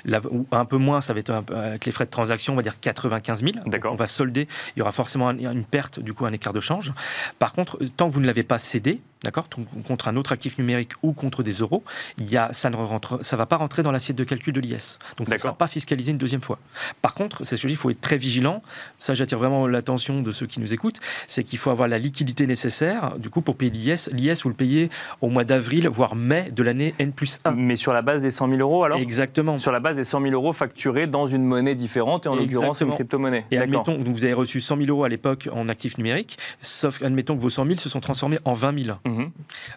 000. 0.05 0.21
ou 0.31 0.47
un 0.51 0.65
peu 0.65 0.77
moins, 0.77 1.01
ça 1.01 1.13
va 1.13 1.19
être 1.19 1.29
avec 1.29 1.85
les 1.85 1.91
frais 1.91 2.05
de 2.05 2.09
transaction, 2.09 2.53
on 2.53 2.55
va 2.55 2.61
dire 2.61 2.79
95 2.79 3.43
000. 3.43 3.55
On 3.85 3.93
va 3.93 4.07
solder, 4.07 4.47
il 4.75 4.79
y 4.79 4.81
aura 4.81 4.91
forcément 4.91 5.29
une 5.29 5.65
perte, 5.65 5.99
du 5.99 6.13
coup 6.13 6.25
un 6.25 6.33
écart 6.33 6.53
de 6.53 6.59
change. 6.59 6.93
Par 7.37 7.53
contre, 7.53 7.79
tant 7.97 8.07
que 8.07 8.13
vous 8.13 8.21
ne 8.21 8.27
l'avez 8.27 8.43
pas 8.43 8.57
cédé, 8.57 9.01
d'accord, 9.23 9.47
contre 9.87 10.07
un 10.07 10.15
autre 10.15 10.31
actif 10.31 10.57
numérique 10.57 10.91
ou 11.03 11.13
contre 11.13 11.43
des 11.43 11.53
euros, 11.53 11.83
il 12.17 12.29
y 12.29 12.37
a, 12.37 12.49
ça 12.53 12.69
ne 12.69 12.75
rentre, 12.75 13.23
ça 13.23 13.35
va 13.35 13.45
pas 13.45 13.57
rentrer 13.57 13.83
dans 13.83 13.91
l'assiette 13.91 14.17
de 14.17 14.23
calcul 14.23 14.53
de 14.53 14.59
l'IS. 14.59 14.99
Donc 15.17 15.29
ça 15.29 15.35
ne 15.35 15.39
sera 15.39 15.53
pas 15.53 15.67
fiscalisé 15.67 16.11
une 16.11 16.17
deuxième 16.17 16.41
fois. 16.41 16.59
Par 17.01 17.13
contre, 17.13 17.45
c'est 17.45 17.55
ce 17.55 17.67
il 17.69 17.75
faut 17.75 17.89
être 17.89 18.01
très 18.01 18.17
vigilant. 18.17 18.61
Ça, 18.97 19.13
j'attire 19.13 19.37
vraiment 19.37 19.67
l'attention 19.67 20.21
de 20.21 20.31
ceux 20.31 20.47
qui 20.47 20.59
nous 20.59 20.73
écoutent, 20.73 20.99
c'est 21.27 21.43
qu'il 21.43 21.59
faut 21.59 21.69
avoir 21.69 21.87
la 21.87 21.99
liquidité 21.99 22.47
nécessaire, 22.47 23.17
du 23.17 23.29
coup, 23.29 23.41
pour 23.41 23.55
payer 23.55 23.71
l'IS. 23.71 24.09
L'IS, 24.11 24.41
vous 24.43 24.49
le 24.49 24.55
payez 24.55 24.89
au 25.21 25.29
mois 25.29 25.43
d'avril, 25.43 25.87
voire 25.87 26.15
mai 26.15 26.51
de 26.51 26.63
l'année 26.63 26.95
N 26.99 27.11
plus 27.11 27.39
1. 27.45 27.51
Mais 27.51 27.75
sur 27.75 27.93
la 27.93 28.01
base 28.01 28.21
des 28.21 28.31
100 28.31 28.49
000 28.49 28.59
euros, 28.59 28.83
alors? 28.83 28.99
Exactement. 28.99 29.57
Sur 29.57 29.71
la 29.71 29.79
base 29.79 29.97
des 29.97 30.03
100 30.03 30.21
000 30.21 30.33
euros 30.33 30.53
facturés 30.53 31.07
dans 31.07 31.27
une 31.27 31.43
monnaie 31.43 31.75
différente, 31.75 32.25
et 32.25 32.29
en 32.29 32.35
l'occurrence 32.35 32.81
une 32.81 32.91
crypto-monnaie. 32.91 33.45
Et 33.51 33.57
admettons, 33.57 33.97
donc 33.97 34.15
vous 34.15 34.23
avez 34.23 34.33
reçu 34.33 34.61
100 34.61 34.77
000 34.77 34.89
euros 34.89 35.03
à 35.03 35.09
l'époque 35.09 35.49
en 35.51 35.69
actif 35.69 35.97
numérique, 35.97 36.37
sauf 36.61 37.01
admettons 37.03 37.35
que 37.35 37.41
vos 37.41 37.49
100 37.49 37.65
000 37.65 37.77
se 37.79 37.89
sont 37.89 37.99
transformés 37.99 38.39
en 38.45 38.53
20 38.53 38.83
000. 38.83 38.97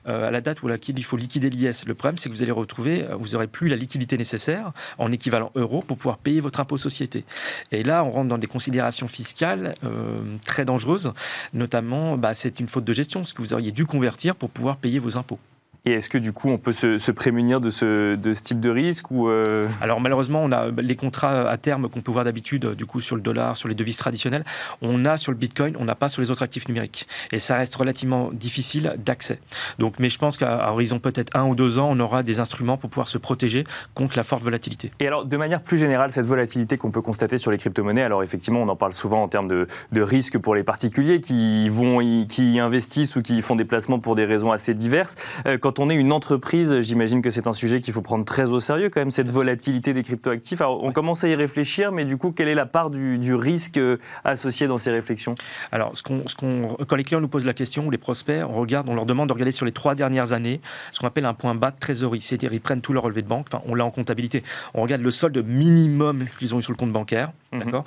Euh, 0.07 0.29
à 0.29 0.31
la 0.31 0.41
date 0.41 0.63
où 0.63 0.69
il 0.69 1.05
faut 1.05 1.17
liquider 1.17 1.51
l'IS. 1.51 1.85
Le 1.87 1.95
problème, 1.95 2.19
c'est 2.19 2.29
que 2.29 2.35
vous 2.35 2.43
allez 2.43 2.53
retrouver, 2.53 3.05
euh, 3.05 3.17
vous 3.17 3.29
n'aurez 3.29 3.47
plus 3.47 3.69
la 3.69 3.77
liquidité 3.77 4.17
nécessaire 4.17 4.73
en 4.99 5.13
équivalent 5.13 5.51
euro 5.55 5.81
pour 5.81 5.97
pouvoir 5.97 6.19
payer 6.19 6.41
votre 6.41 6.61
impôt 6.61 6.77
société. 6.77 7.25
Et 7.71 7.83
là, 7.83 8.05
on 8.05 8.11
rentre 8.11 8.29
dans 8.29 8.39
des 8.39 8.47
considérations 8.47 9.09
fiscales 9.09 9.75
euh, 9.85 10.37
très 10.45 10.65
dangereuses, 10.65 11.13
notamment, 11.53 12.17
bah, 12.17 12.35
c'est 12.35 12.61
une 12.61 12.69
faute 12.69 12.85
de 12.85 12.93
gestion, 12.93 13.25
ce 13.25 13.35
que 13.35 13.43
vous 13.43 13.55
auriez 13.55 13.71
dû 13.71 13.87
convertir 13.87 14.35
pour 14.35 14.51
pouvoir 14.51 14.77
payer 14.77 14.99
vos 14.99 15.19
impôts. 15.19 15.39
Et 15.85 15.95
est-ce 15.95 16.09
que 16.09 16.19
du 16.19 16.33
coup 16.33 16.49
on 16.49 16.59
peut 16.59 16.73
se, 16.73 17.11
prémunir 17.11 17.61
de 17.61 17.69
ce, 17.69 18.15
de 18.15 18.35
ce, 18.35 18.43
type 18.43 18.61
de 18.61 18.71
risque 18.71 19.11
ou 19.11 19.29
euh 19.29 19.67
Alors 19.81 20.01
malheureusement, 20.01 20.41
on 20.43 20.53
a 20.53 20.71
les 20.71 20.95
contrats 20.95 21.49
à 21.49 21.57
terme 21.57 21.89
qu'on 21.89 22.01
peut 22.01 22.13
voir 22.13 22.25
d'habitude 22.25 22.75
du 22.75 22.87
coup 22.87 23.01
sur 23.01 23.17
le 23.17 23.23
dollar, 23.23 23.57
sur 23.57 23.69
les 23.69 23.75
devises 23.75 23.97
traditionnelles, 23.97 24.45
on 24.81 25.05
a 25.05 25.17
sur 25.17 25.33
le 25.33 25.39
Bitcoin, 25.39 25.77
on 25.81 25.85
n'a 25.85 25.97
pas 25.97 26.09
sur 26.09 26.23
les 26.23 26.31
autres 26.31 26.43
actifs 26.43 26.69
numériques. 26.69 27.09
Et 27.33 27.41
ça 27.41 27.57
reste 27.57 27.75
relativement 27.75 28.31
difficile 28.33 28.95
d'accès. 29.05 29.41
Donc, 29.81 29.99
mais 29.99 30.09
je 30.09 30.19
pense 30.19 30.37
qu'à 30.37 30.71
horizon 30.71 31.01
peut-être 31.01 31.37
un 31.37 31.47
ou 31.47 31.57
deux 31.57 31.81
ans, 31.81 31.89
on 31.91 31.99
aura 31.99 32.23
des 32.23 32.39
instruments 32.39 32.77
pour 32.77 32.89
pouvoir 32.89 33.09
se 33.09 33.19
protéger 33.19 33.65
contre 33.95 34.17
la 34.17 34.23
forte 34.23 34.45
volatilité. 34.45 34.93
Et 35.01 35.09
alors, 35.09 35.25
de 35.25 35.37
manière 35.37 35.63
plus 35.63 35.79
générale, 35.79 36.13
cette 36.13 36.27
volatilité 36.27 36.77
qu'on 36.77 36.93
peut 36.93 37.03
constater 37.03 37.39
sur 37.39 37.51
les 37.51 37.59
crypto-monnaies, 37.59 38.03
alors 38.03 38.23
effectivement, 38.23 38.63
on 38.63 38.69
en 38.69 38.77
parle 38.77 38.93
souvent 38.93 39.23
en 39.23 39.29
termes 39.29 39.49
de, 39.49 39.67
de 39.91 40.01
risques 40.01 40.39
pour 40.39 40.55
les 40.55 40.63
particuliers 40.63 41.21
qui 41.21 41.69
vont, 41.69 41.99
qui 42.27 42.61
investissent 42.61 43.17
ou 43.17 43.23
qui 43.23 43.43
font 43.43 43.57
des 43.57 43.65
placements 43.65 43.99
pour 43.99 44.15
des 44.15 44.25
raisons 44.25 44.53
assez 44.53 44.75
diverses. 44.75 45.17
Euh, 45.47 45.59
quand 45.59 45.72
on 45.79 45.91
est 45.91 45.95
une 45.95 46.13
entreprise, 46.13 46.81
j'imagine 46.81 47.23
que 47.23 47.31
c'est 47.31 47.47
un 47.47 47.53
sujet 47.53 47.81
qu'il 47.81 47.93
faut 47.93 48.03
prendre 48.03 48.25
très 48.25 48.47
au 48.47 48.61
sérieux 48.61 48.91
quand 48.91 49.01
même, 49.01 49.11
cette 49.11 49.31
volatilité 49.31 49.95
des 49.95 50.03
cryptoactifs. 50.03 50.61
Alors, 50.61 50.83
on 50.83 50.93
commence 50.93 51.25
à 51.25 51.29
y 51.29 51.35
réfléchir, 51.35 51.93
mais 51.93 52.05
du 52.05 52.17
coup, 52.17 52.33
quelle 52.33 52.49
est 52.49 52.55
la 52.55 52.67
part 52.67 52.91
du, 52.91 53.35
risque 53.35 53.79
euh, 53.79 53.99
associé 54.25 54.67
dans 54.67 54.79
ces 54.79 54.91
réflexions? 54.91 55.35
Alors, 55.71 55.97
ce 55.97 56.03
qu'on, 56.03 56.27
ce 56.27 56.35
qu'on, 56.35 56.69
quand 56.87 56.97
les 56.97 57.05
clients 57.05 57.21
nous 57.21 57.29
posent 57.29 57.47
la 57.47 57.55
question, 57.55 57.87
ou 57.87 57.91
les 57.91 57.99
prospects, 57.99 58.43
on 58.49 58.53
regarde, 58.53 58.89
on 58.89 58.95
leur 58.95 59.07
demande 59.07 59.29
de 59.29 59.33
regarder 59.33 59.53
sur 59.53 59.67
les 59.67 59.73
trois 59.73 59.95
dernières 59.95 60.33
années 60.33 60.61
ce 60.93 61.01
qu'on 61.01 61.07
appelle 61.07 61.25
un 61.25 61.35
point 61.35 61.55
bas 61.55 61.71
de 61.71 61.79
trésorerie. 61.79 62.21
C'est-à-dire, 62.21 62.53
ils 62.53 62.61
prennent 62.61 62.81
tout 62.81 62.93
leur 62.93 63.05
relevé 63.05 63.23
de 63.23 63.29
banque, 63.29 63.47
enfin, 63.53 63.63
on 63.67 63.75
l'a 63.75 63.85
en 63.85 63.91
comptabilité. 63.91 64.43
On 64.75 64.83
regarde 64.83 65.03
le 65.03 65.11
solde 65.11 65.45
minimum 65.47 66.27
qu'ils 66.39 66.55
ont 66.55 66.59
eu 66.59 66.63
sur 66.63 66.73
le 66.73 66.77
compte 66.77 66.93
bancaire. 66.93 67.33
Mhm. 67.53 67.61
D'accord? 67.61 67.85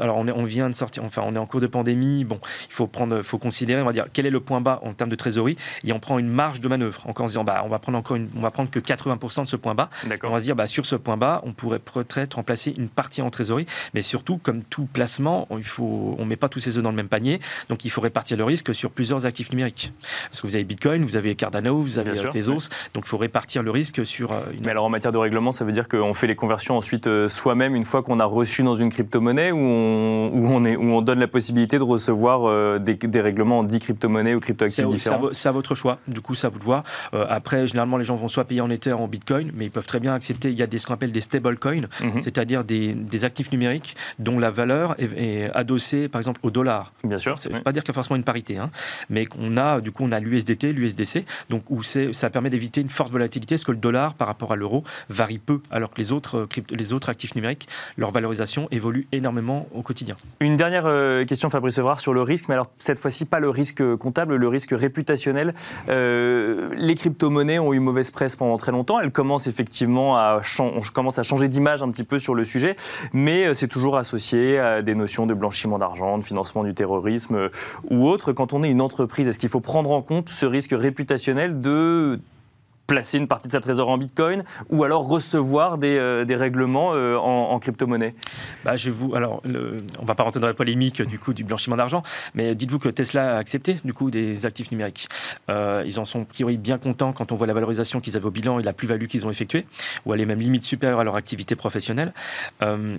Alors, 0.00 0.16
on, 0.18 0.28
est, 0.28 0.32
on 0.32 0.44
vient 0.44 0.68
de 0.68 0.74
sortir, 0.74 1.04
enfin, 1.04 1.22
on 1.24 1.34
est 1.34 1.38
en 1.38 1.46
cours 1.46 1.60
de 1.60 1.66
pandémie. 1.66 2.24
Bon, 2.24 2.38
il 2.68 2.72
faut, 2.72 2.86
prendre, 2.86 3.22
faut 3.22 3.38
considérer, 3.38 3.82
on 3.82 3.86
va 3.86 3.92
dire, 3.92 4.06
quel 4.12 4.26
est 4.26 4.30
le 4.30 4.40
point 4.40 4.60
bas 4.60 4.80
en 4.82 4.92
termes 4.92 5.10
de 5.10 5.16
trésorerie 5.16 5.56
et 5.84 5.92
on 5.92 6.00
prend 6.00 6.18
une 6.18 6.28
marge 6.28 6.60
de 6.60 6.68
manœuvre. 6.68 7.02
Encore 7.06 7.25
en 7.26 7.28
se 7.28 7.32
disant, 7.32 7.44
bah, 7.44 7.62
on 7.64 7.68
va 7.68 7.78
prendre 7.78 7.98
encore 7.98 8.16
une, 8.16 8.28
on 8.36 8.40
va 8.40 8.50
prendre 8.50 8.70
que 8.70 8.78
80% 8.78 9.42
de 9.42 9.48
ce 9.48 9.56
point 9.56 9.74
bas. 9.74 9.90
On 10.24 10.30
va 10.30 10.38
se 10.38 10.44
dire, 10.44 10.56
bah, 10.56 10.66
sur 10.66 10.86
ce 10.86 10.96
point 10.96 11.16
bas, 11.16 11.42
on 11.44 11.52
pourrait 11.52 11.78
peut-être 11.78 12.34
remplacer 12.34 12.74
une 12.76 12.88
partie 12.88 13.22
en 13.22 13.30
trésorerie. 13.30 13.66
Mais 13.94 14.02
surtout, 14.02 14.38
comme 14.38 14.62
tout 14.62 14.86
placement, 14.86 15.48
il 15.50 15.64
faut, 15.64 16.16
on 16.18 16.24
met 16.24 16.36
pas 16.36 16.48
tous 16.48 16.60
ses 16.60 16.78
œufs 16.78 16.84
dans 16.84 16.90
le 16.90 16.96
même 16.96 17.08
panier. 17.08 17.40
Donc, 17.68 17.84
il 17.84 17.90
faut 17.90 18.00
répartir 18.00 18.36
le 18.36 18.44
risque 18.44 18.74
sur 18.74 18.90
plusieurs 18.90 19.26
actifs 19.26 19.50
numériques. 19.50 19.92
Parce 20.30 20.40
que 20.40 20.46
vous 20.46 20.54
avez 20.54 20.64
Bitcoin, 20.64 21.04
vous 21.04 21.16
avez 21.16 21.34
Cardano, 21.34 21.80
vous 21.80 21.98
avez 21.98 22.18
euh, 22.18 22.30
Tezos. 22.30 22.68
Donc, 22.94 23.04
il 23.04 23.08
faut 23.08 23.18
répartir 23.18 23.62
le 23.62 23.70
risque 23.70 24.04
sur. 24.06 24.32
Euh, 24.32 24.40
une... 24.52 24.64
Mais 24.64 24.70
alors, 24.70 24.84
en 24.84 24.88
matière 24.88 25.12
de 25.12 25.18
règlement, 25.18 25.52
ça 25.52 25.64
veut 25.64 25.72
dire 25.72 25.88
qu'on 25.88 26.14
fait 26.14 26.26
les 26.26 26.36
conversions 26.36 26.76
ensuite 26.76 27.06
euh, 27.06 27.28
soi-même 27.28 27.74
une 27.74 27.84
fois 27.84 28.02
qu'on 28.02 28.20
a 28.20 28.24
reçu 28.24 28.62
dans 28.62 28.76
une 28.76 28.90
crypto-monnaie 28.90 29.52
ou 29.52 29.58
on, 29.58 30.30
où 30.32 30.48
on, 30.48 30.64
est, 30.64 30.76
où 30.76 30.92
on 30.92 31.02
donne 31.02 31.20
la 31.20 31.28
possibilité 31.28 31.78
de 31.78 31.82
recevoir 31.82 32.80
des, 32.80 32.94
des, 32.94 33.20
règlements 33.20 33.64
dits 33.64 33.78
crypto-monnaies 33.78 34.34
ou 34.34 34.40
crypto-actifs 34.40 34.86
différents 34.86 35.28
C'est 35.32 35.48
à, 35.48 35.52
votre 35.52 35.74
choix. 35.74 35.98
Du 36.06 36.20
coup, 36.20 36.34
ça 36.34 36.48
vous 36.48 36.58
le 36.58 36.64
voir. 36.64 36.84
Après, 37.28 37.66
généralement, 37.66 37.96
les 37.96 38.04
gens 38.04 38.16
vont 38.16 38.28
soit 38.28 38.44
payer 38.44 38.60
en 38.60 38.70
Ether, 38.70 38.92
en 38.92 39.08
Bitcoin, 39.08 39.50
mais 39.54 39.66
ils 39.66 39.70
peuvent 39.70 39.86
très 39.86 40.00
bien 40.00 40.14
accepter. 40.14 40.50
Il 40.50 40.58
y 40.58 40.62
a 40.62 40.66
des, 40.66 40.78
ce 40.78 40.86
qu'on 40.86 40.94
appelle 40.94 41.12
des 41.12 41.20
stablecoins, 41.20 41.86
mhm. 42.00 42.20
c'est-à-dire 42.20 42.64
des, 42.64 42.92
des, 42.94 43.24
actifs 43.24 43.50
numériques 43.50 43.96
dont 44.18 44.38
la 44.38 44.50
valeur 44.50 44.94
est, 44.98 45.50
adossée, 45.54 46.08
par 46.08 46.20
exemple, 46.20 46.40
au 46.42 46.50
dollar. 46.50 46.92
Bien 47.04 47.18
sûr. 47.18 47.38
Ça 47.38 47.48
ne 47.48 47.56
veut 47.56 47.62
pas 47.62 47.72
dire 47.72 47.82
qu'il 47.82 47.90
y 47.90 47.94
a 47.94 47.94
forcément 47.94 48.16
une 48.16 48.24
parité, 48.24 48.58
hein, 48.58 48.70
mais 49.10 49.26
qu'on 49.26 49.56
a, 49.56 49.80
du 49.80 49.92
coup, 49.92 50.04
on 50.04 50.12
a 50.12 50.20
l'USDT, 50.20 50.72
l'USDC, 50.72 51.24
donc 51.50 51.70
où 51.70 51.82
ça 51.82 52.30
permet 52.30 52.50
d'éviter 52.50 52.80
une 52.80 52.90
forte 52.90 53.10
volatilité, 53.10 53.54
parce 53.54 53.64
que 53.64 53.72
le 53.72 53.78
dollar, 53.78 54.14
par 54.14 54.28
rapport 54.28 54.52
à 54.52 54.56
l'euro, 54.56 54.84
varie 55.08 55.38
peu, 55.38 55.60
alors 55.70 55.90
que 55.90 55.98
les 55.98 56.12
autres, 56.12 56.38
euh, 56.38 56.62
les 56.70 56.92
autres 56.92 57.08
actifs 57.08 57.34
numériques, 57.34 57.68
leur 57.96 58.10
valorisation 58.10 58.68
évolue 58.70 59.06
énormément 59.12 59.66
au 59.74 59.82
quotidien. 59.82 60.16
Une 60.40 60.56
dernière 60.56 60.84
euh, 60.86 61.24
question, 61.24 61.50
Fabrice 61.50 61.78
Evrard, 61.78 62.00
sur 62.00 62.14
le 62.14 62.22
risque, 62.22 62.48
mais 62.48 62.54
alors 62.54 62.70
cette 62.78 62.98
fois-ci, 62.98 63.24
pas 63.24 63.40
le 63.40 63.50
risque 63.50 63.82
comptable, 63.96 64.36
le 64.36 64.48
risque 64.48 64.72
réputationnel. 64.72 65.54
Euh, 65.88 66.70
les 66.76 66.94
crypto-monnaies 67.06 67.60
ont 67.60 67.72
eu 67.72 67.78
mauvaise 67.78 68.10
presse 68.10 68.34
pendant 68.34 68.56
très 68.56 68.72
longtemps. 68.72 68.98
Elles 68.98 69.12
commencent 69.12 69.46
effectivement 69.46 70.16
à, 70.16 70.40
commence 70.92 71.20
à 71.20 71.22
changer 71.22 71.46
d'image 71.46 71.82
un 71.82 71.90
petit 71.90 72.02
peu 72.02 72.18
sur 72.18 72.34
le 72.34 72.44
sujet, 72.44 72.74
mais 73.12 73.54
c'est 73.54 73.68
toujours 73.68 73.96
associé 73.96 74.58
à 74.58 74.82
des 74.82 74.96
notions 74.96 75.24
de 75.26 75.34
blanchiment 75.34 75.78
d'argent, 75.78 76.18
de 76.18 76.24
financement 76.24 76.64
du 76.64 76.74
terrorisme 76.74 77.48
ou 77.90 78.08
autre. 78.08 78.32
Quand 78.32 78.52
on 78.52 78.64
est 78.64 78.70
une 78.70 78.80
entreprise, 78.80 79.28
est-ce 79.28 79.38
qu'il 79.38 79.48
faut 79.48 79.60
prendre 79.60 79.92
en 79.92 80.02
compte 80.02 80.28
ce 80.28 80.46
risque 80.46 80.72
réputationnel 80.72 81.60
de 81.60 82.18
placer 82.86 83.18
une 83.18 83.28
partie 83.28 83.48
de 83.48 83.52
sa 83.52 83.60
trésorerie 83.60 83.92
en 83.92 83.98
bitcoin 83.98 84.44
ou 84.68 84.84
alors 84.84 85.06
recevoir 85.06 85.78
des, 85.78 85.96
euh, 85.96 86.24
des 86.24 86.36
règlements 86.36 86.92
euh, 86.94 87.16
en, 87.16 87.58
crypto-monnaie 87.58 88.14
bah, 88.64 88.76
je 88.76 88.90
vous, 88.90 89.14
alors, 89.14 89.40
le, 89.44 89.78
On 89.98 90.02
ne 90.02 90.06
va 90.06 90.14
pas 90.14 90.22
rentrer 90.22 90.40
dans 90.40 90.46
la 90.46 90.54
polémique 90.54 91.02
du 91.02 91.18
coup 91.18 91.32
du 91.32 91.44
blanchiment 91.44 91.76
d'argent, 91.76 92.02
mais 92.34 92.54
dites-vous 92.54 92.78
que 92.78 92.88
Tesla 92.88 93.36
a 93.36 93.38
accepté 93.38 93.78
du 93.84 93.92
coup 93.92 94.10
des 94.10 94.46
actifs 94.46 94.70
numériques. 94.70 95.08
Euh, 95.50 95.82
ils 95.86 95.98
en 95.98 96.04
sont 96.04 96.22
a 96.22 96.24
priori 96.24 96.56
bien 96.56 96.78
contents 96.78 97.12
quand 97.12 97.32
on 97.32 97.34
voit 97.34 97.46
la 97.46 97.54
valorisation 97.54 98.00
qu'ils 98.00 98.16
avaient 98.16 98.26
au 98.26 98.30
bilan 98.30 98.58
et 98.60 98.62
la 98.62 98.72
plus-value 98.72 99.06
qu'ils 99.06 99.26
ont 99.26 99.30
effectuée, 99.30 99.66
ou 100.04 100.14
elle 100.14 100.20
est 100.20 100.26
même 100.26 100.40
limite 100.40 100.64
supérieure 100.64 101.00
à 101.00 101.04
leur 101.04 101.16
activité 101.16 101.56
professionnelle. 101.56 102.12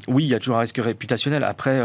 oui, 0.08 0.26
il 0.26 0.30
y 0.30 0.36
a 0.36 0.40
toujours 0.40 0.58
un 0.58 0.62
risque 0.62 0.80
réputationnel. 0.84 1.44
Après, 1.44 1.82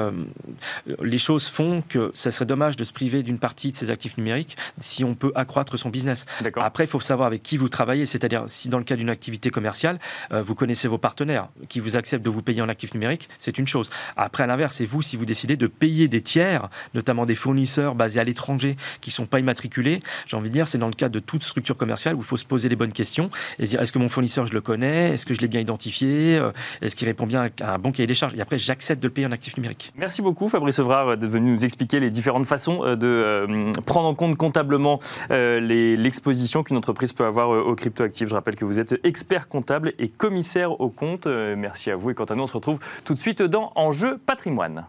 les 1.01 1.19
choses 1.19 1.47
font 1.47 1.83
que 1.89 2.11
ça 2.15 2.31
serait 2.31 2.47
dommage 2.47 2.77
de 2.77 2.85
se 2.85 2.93
priver 2.93 3.23
d'une 3.23 3.39
partie 3.39 3.73
de 3.73 3.77
ces 3.77 3.91
actifs 3.91 4.17
numériques 4.17 4.57
si 4.79 5.05
on 5.05 5.15
peut 5.15 5.33
accroître 5.35 5.79
son 5.79 5.91
business. 5.91 6.27
Après, 6.57 6.85
il 6.85 6.89
faut 6.89 7.01
savoir 7.01 7.27
avec 7.27 7.43
qui 7.43 7.57
vous 7.57 7.69
travaillez 7.69 7.92
c'est-à-dire 8.05 8.45
si 8.47 8.69
dans 8.69 8.79
le 8.79 8.85
cas 8.85 8.97
d'une 8.97 9.11
activité 9.11 9.51
commerciale, 9.51 9.99
euh, 10.33 10.43
vous 10.43 10.55
connaissez 10.55 10.89
vos 10.89 10.99
partenaires 10.99 11.49
qui 11.69 11.81
vous 11.81 11.97
acceptent 11.97 12.25
de 12.25 12.31
vous 12.31 12.43
payer 12.43 12.63
en 12.63 12.69
actif 12.69 12.95
numérique, 12.95 13.29
c'est 13.39 13.59
une 13.59 13.67
chose. 13.67 13.91
Après, 14.17 14.45
à 14.45 14.47
l'inverse, 14.47 14.77
c'est 14.77 14.85
vous 14.85 15.03
si 15.03 15.17
vous 15.17 15.25
décidez 15.25 15.57
de 15.57 15.67
payer 15.67 16.09
des 16.09 16.21
tiers, 16.21 16.69
notamment 16.95 17.27
des 17.27 17.35
fournisseurs 17.35 17.95
basés 17.95 18.21
à 18.21 18.25
l'étranger 18.25 18.77
qui 19.01 19.11
ne 19.11 19.15
sont 19.15 19.27
pas 19.27 19.39
immatriculés. 19.39 20.01
J'ai 20.29 20.37
envie 20.37 20.49
de 20.49 20.55
dire, 20.55 20.69
c'est 20.69 20.79
dans 20.79 20.89
le 20.89 20.95
cas 20.95 21.09
de 21.09 21.19
toute 21.19 21.43
structure 21.43 21.77
commerciale 21.77 22.15
où 22.15 22.19
il 22.19 22.25
faut 22.25 22.37
se 22.37 22.45
poser 22.45 22.69
les 22.69 22.77
bonnes 22.77 22.93
questions 22.93 23.31
et 23.59 23.65
dire 23.65 23.81
est-ce 23.81 23.93
que 23.93 23.99
mon 23.99 24.09
fournisseur, 24.09 24.47
je 24.47 24.53
le 24.53 24.61
connais? 24.61 25.11
Est-ce 25.11 25.27
que 25.27 25.35
je 25.35 25.41
l'ai 25.41 25.49
bien 25.49 25.61
identifié? 25.61 26.37
Euh, 26.39 26.53
Est-ce 26.81 26.97
qu'il 26.97 27.09
répond 27.09 27.27
bien 27.27 27.51
à 27.61 27.75
un 27.75 27.79
bon 27.79 27.93
cahier 27.93 28.07
des 28.07 28.15
charges? 28.15 28.35
Et 28.35 28.41
après, 28.41 28.59
j'accepte 28.59 29.03
de 29.03 29.09
le 29.09 29.13
payer 29.13 29.27
en 29.27 29.33
actif 29.33 29.57
numérique. 29.57 29.93
Merci 29.97 30.23
beaucoup, 30.23 30.49
Fabrice 30.49 30.79
Evrard, 30.79 31.17
d'être 31.17 31.31
venu 31.31 31.53
nous 31.53 31.65
expliquer 31.65 32.01
les 32.01 32.11
différentes 32.11 32.47
façons 32.47 32.85
euh, 32.85 32.97
de 32.97 33.81
prendre 33.83 34.09
en 34.09 34.15
compte 34.15 34.37
comptablement 34.37 35.01
l'exposition 35.31 36.63
qu'une 36.63 36.77
entreprise 36.77 37.13
peut 37.13 37.25
avoir 37.25 37.51
au 37.51 37.75
Je 37.85 38.35
rappelle 38.35 38.57
que 38.57 38.65
vous 38.65 38.81
êtes 38.81 39.01
expert 39.05 39.49
comptable 39.49 39.93
et 39.99 40.09
commissaire 40.09 40.81
au 40.81 40.89
compte. 40.89 41.27
Euh, 41.27 41.57
merci 41.57 41.91
à 41.91 41.97
vous 41.97 42.11
et 42.11 42.15
quant 42.15 42.25
à 42.25 42.35
nous, 42.35 42.43
on 42.43 42.47
se 42.47 42.53
retrouve 42.53 42.79
tout 43.05 43.15
de 43.15 43.19
suite 43.19 43.43
dans 43.43 43.73
Enjeu 43.75 44.19
patrimoine. 44.19 44.85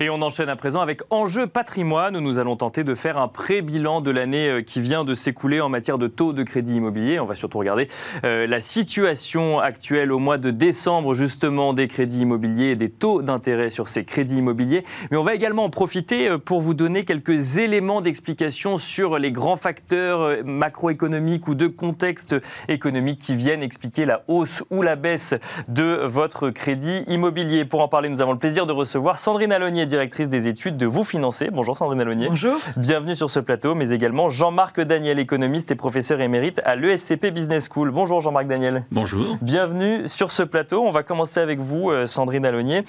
Et 0.00 0.10
on 0.10 0.20
enchaîne 0.22 0.48
à 0.48 0.56
présent 0.56 0.80
avec 0.80 1.02
Enjeu 1.10 1.46
patrimoine 1.46 2.16
où 2.16 2.20
nous 2.20 2.38
allons 2.38 2.56
tenter 2.56 2.82
de 2.82 2.96
faire 2.96 3.16
un 3.16 3.28
pré-bilan 3.28 4.00
de 4.00 4.10
l'année 4.10 4.48
euh, 4.48 4.62
qui 4.62 4.80
vient 4.80 5.04
de 5.04 5.14
s'écouler 5.14 5.60
en 5.60 5.68
matière 5.68 5.98
de 5.98 6.08
taux 6.08 6.32
de 6.32 6.42
crédit 6.42 6.76
immobilier. 6.76 7.20
On 7.20 7.26
va 7.26 7.36
surtout 7.36 7.58
regarder 7.58 7.88
euh, 8.24 8.48
la 8.48 8.60
situation 8.60 9.60
actuelle 9.60 10.10
au 10.10 10.18
mois 10.18 10.36
de 10.36 10.50
décembre 10.50 11.14
justement 11.14 11.74
des 11.74 11.86
crédits 11.86 12.22
immobiliers 12.22 12.70
et 12.70 12.76
des 12.76 12.90
taux 12.90 13.22
d'intérêt 13.22 13.70
sur 13.70 13.86
ces 13.86 14.04
crédits 14.04 14.38
immobiliers. 14.38 14.84
Mais 15.12 15.16
on 15.16 15.22
va 15.22 15.34
également 15.34 15.64
en 15.64 15.70
profiter 15.70 16.28
euh, 16.28 16.38
pour 16.38 16.60
vous 16.60 16.74
donner 16.74 17.04
quelques 17.04 17.58
éléments 17.58 18.00
d'explication 18.00 18.78
sur 18.78 19.18
les 19.18 19.30
grands 19.30 19.56
facteurs 19.56 20.44
macroéconomiques 20.44 21.46
ou 21.46 21.54
de 21.54 21.68
contexte 21.68 22.34
économique 22.68 23.20
qui 23.20 23.36
viennent 23.36 23.62
expliquer 23.62 24.06
la 24.06 24.24
hausse 24.26 24.64
ou 24.70 24.82
la 24.82 24.96
baisse 24.96 25.34
de 25.68 26.00
votre 26.04 26.50
crédit 26.50 27.04
immobilier. 27.06 27.64
Pour 27.64 27.80
en 27.80 27.88
parler, 27.88 28.08
nous 28.08 28.20
avons 28.20 28.32
le 28.32 28.38
plaisir 28.38 28.66
de 28.66 28.72
recevoir 28.72 29.18
Sandrine 29.18 29.52
Alonier 29.52 29.83
directrice 29.86 30.28
des 30.28 30.48
études 30.48 30.76
de 30.76 30.86
Vous 30.86 31.04
Financer. 31.04 31.50
Bonjour 31.52 31.76
Sandrine 31.76 32.00
Alonier. 32.00 32.28
Bonjour. 32.28 32.58
Bienvenue 32.76 33.14
sur 33.14 33.30
ce 33.30 33.40
plateau, 33.40 33.74
mais 33.74 33.90
également 33.90 34.28
Jean-Marc 34.28 34.80
Daniel, 34.80 35.18
économiste 35.18 35.70
et 35.70 35.74
professeur 35.74 36.20
émérite 36.20 36.60
à 36.64 36.76
l'ESCP 36.76 37.30
Business 37.30 37.68
School. 37.68 37.90
Bonjour 37.90 38.20
Jean-Marc 38.20 38.46
Daniel. 38.46 38.84
Bonjour. 38.90 39.36
Bienvenue 39.42 40.08
sur 40.08 40.32
ce 40.32 40.42
plateau. 40.42 40.82
On 40.84 40.90
va 40.90 41.02
commencer 41.02 41.40
avec 41.40 41.58
vous, 41.58 41.90
euh, 41.90 42.06
Sandrine 42.06 42.46
Alonier. 42.46 42.84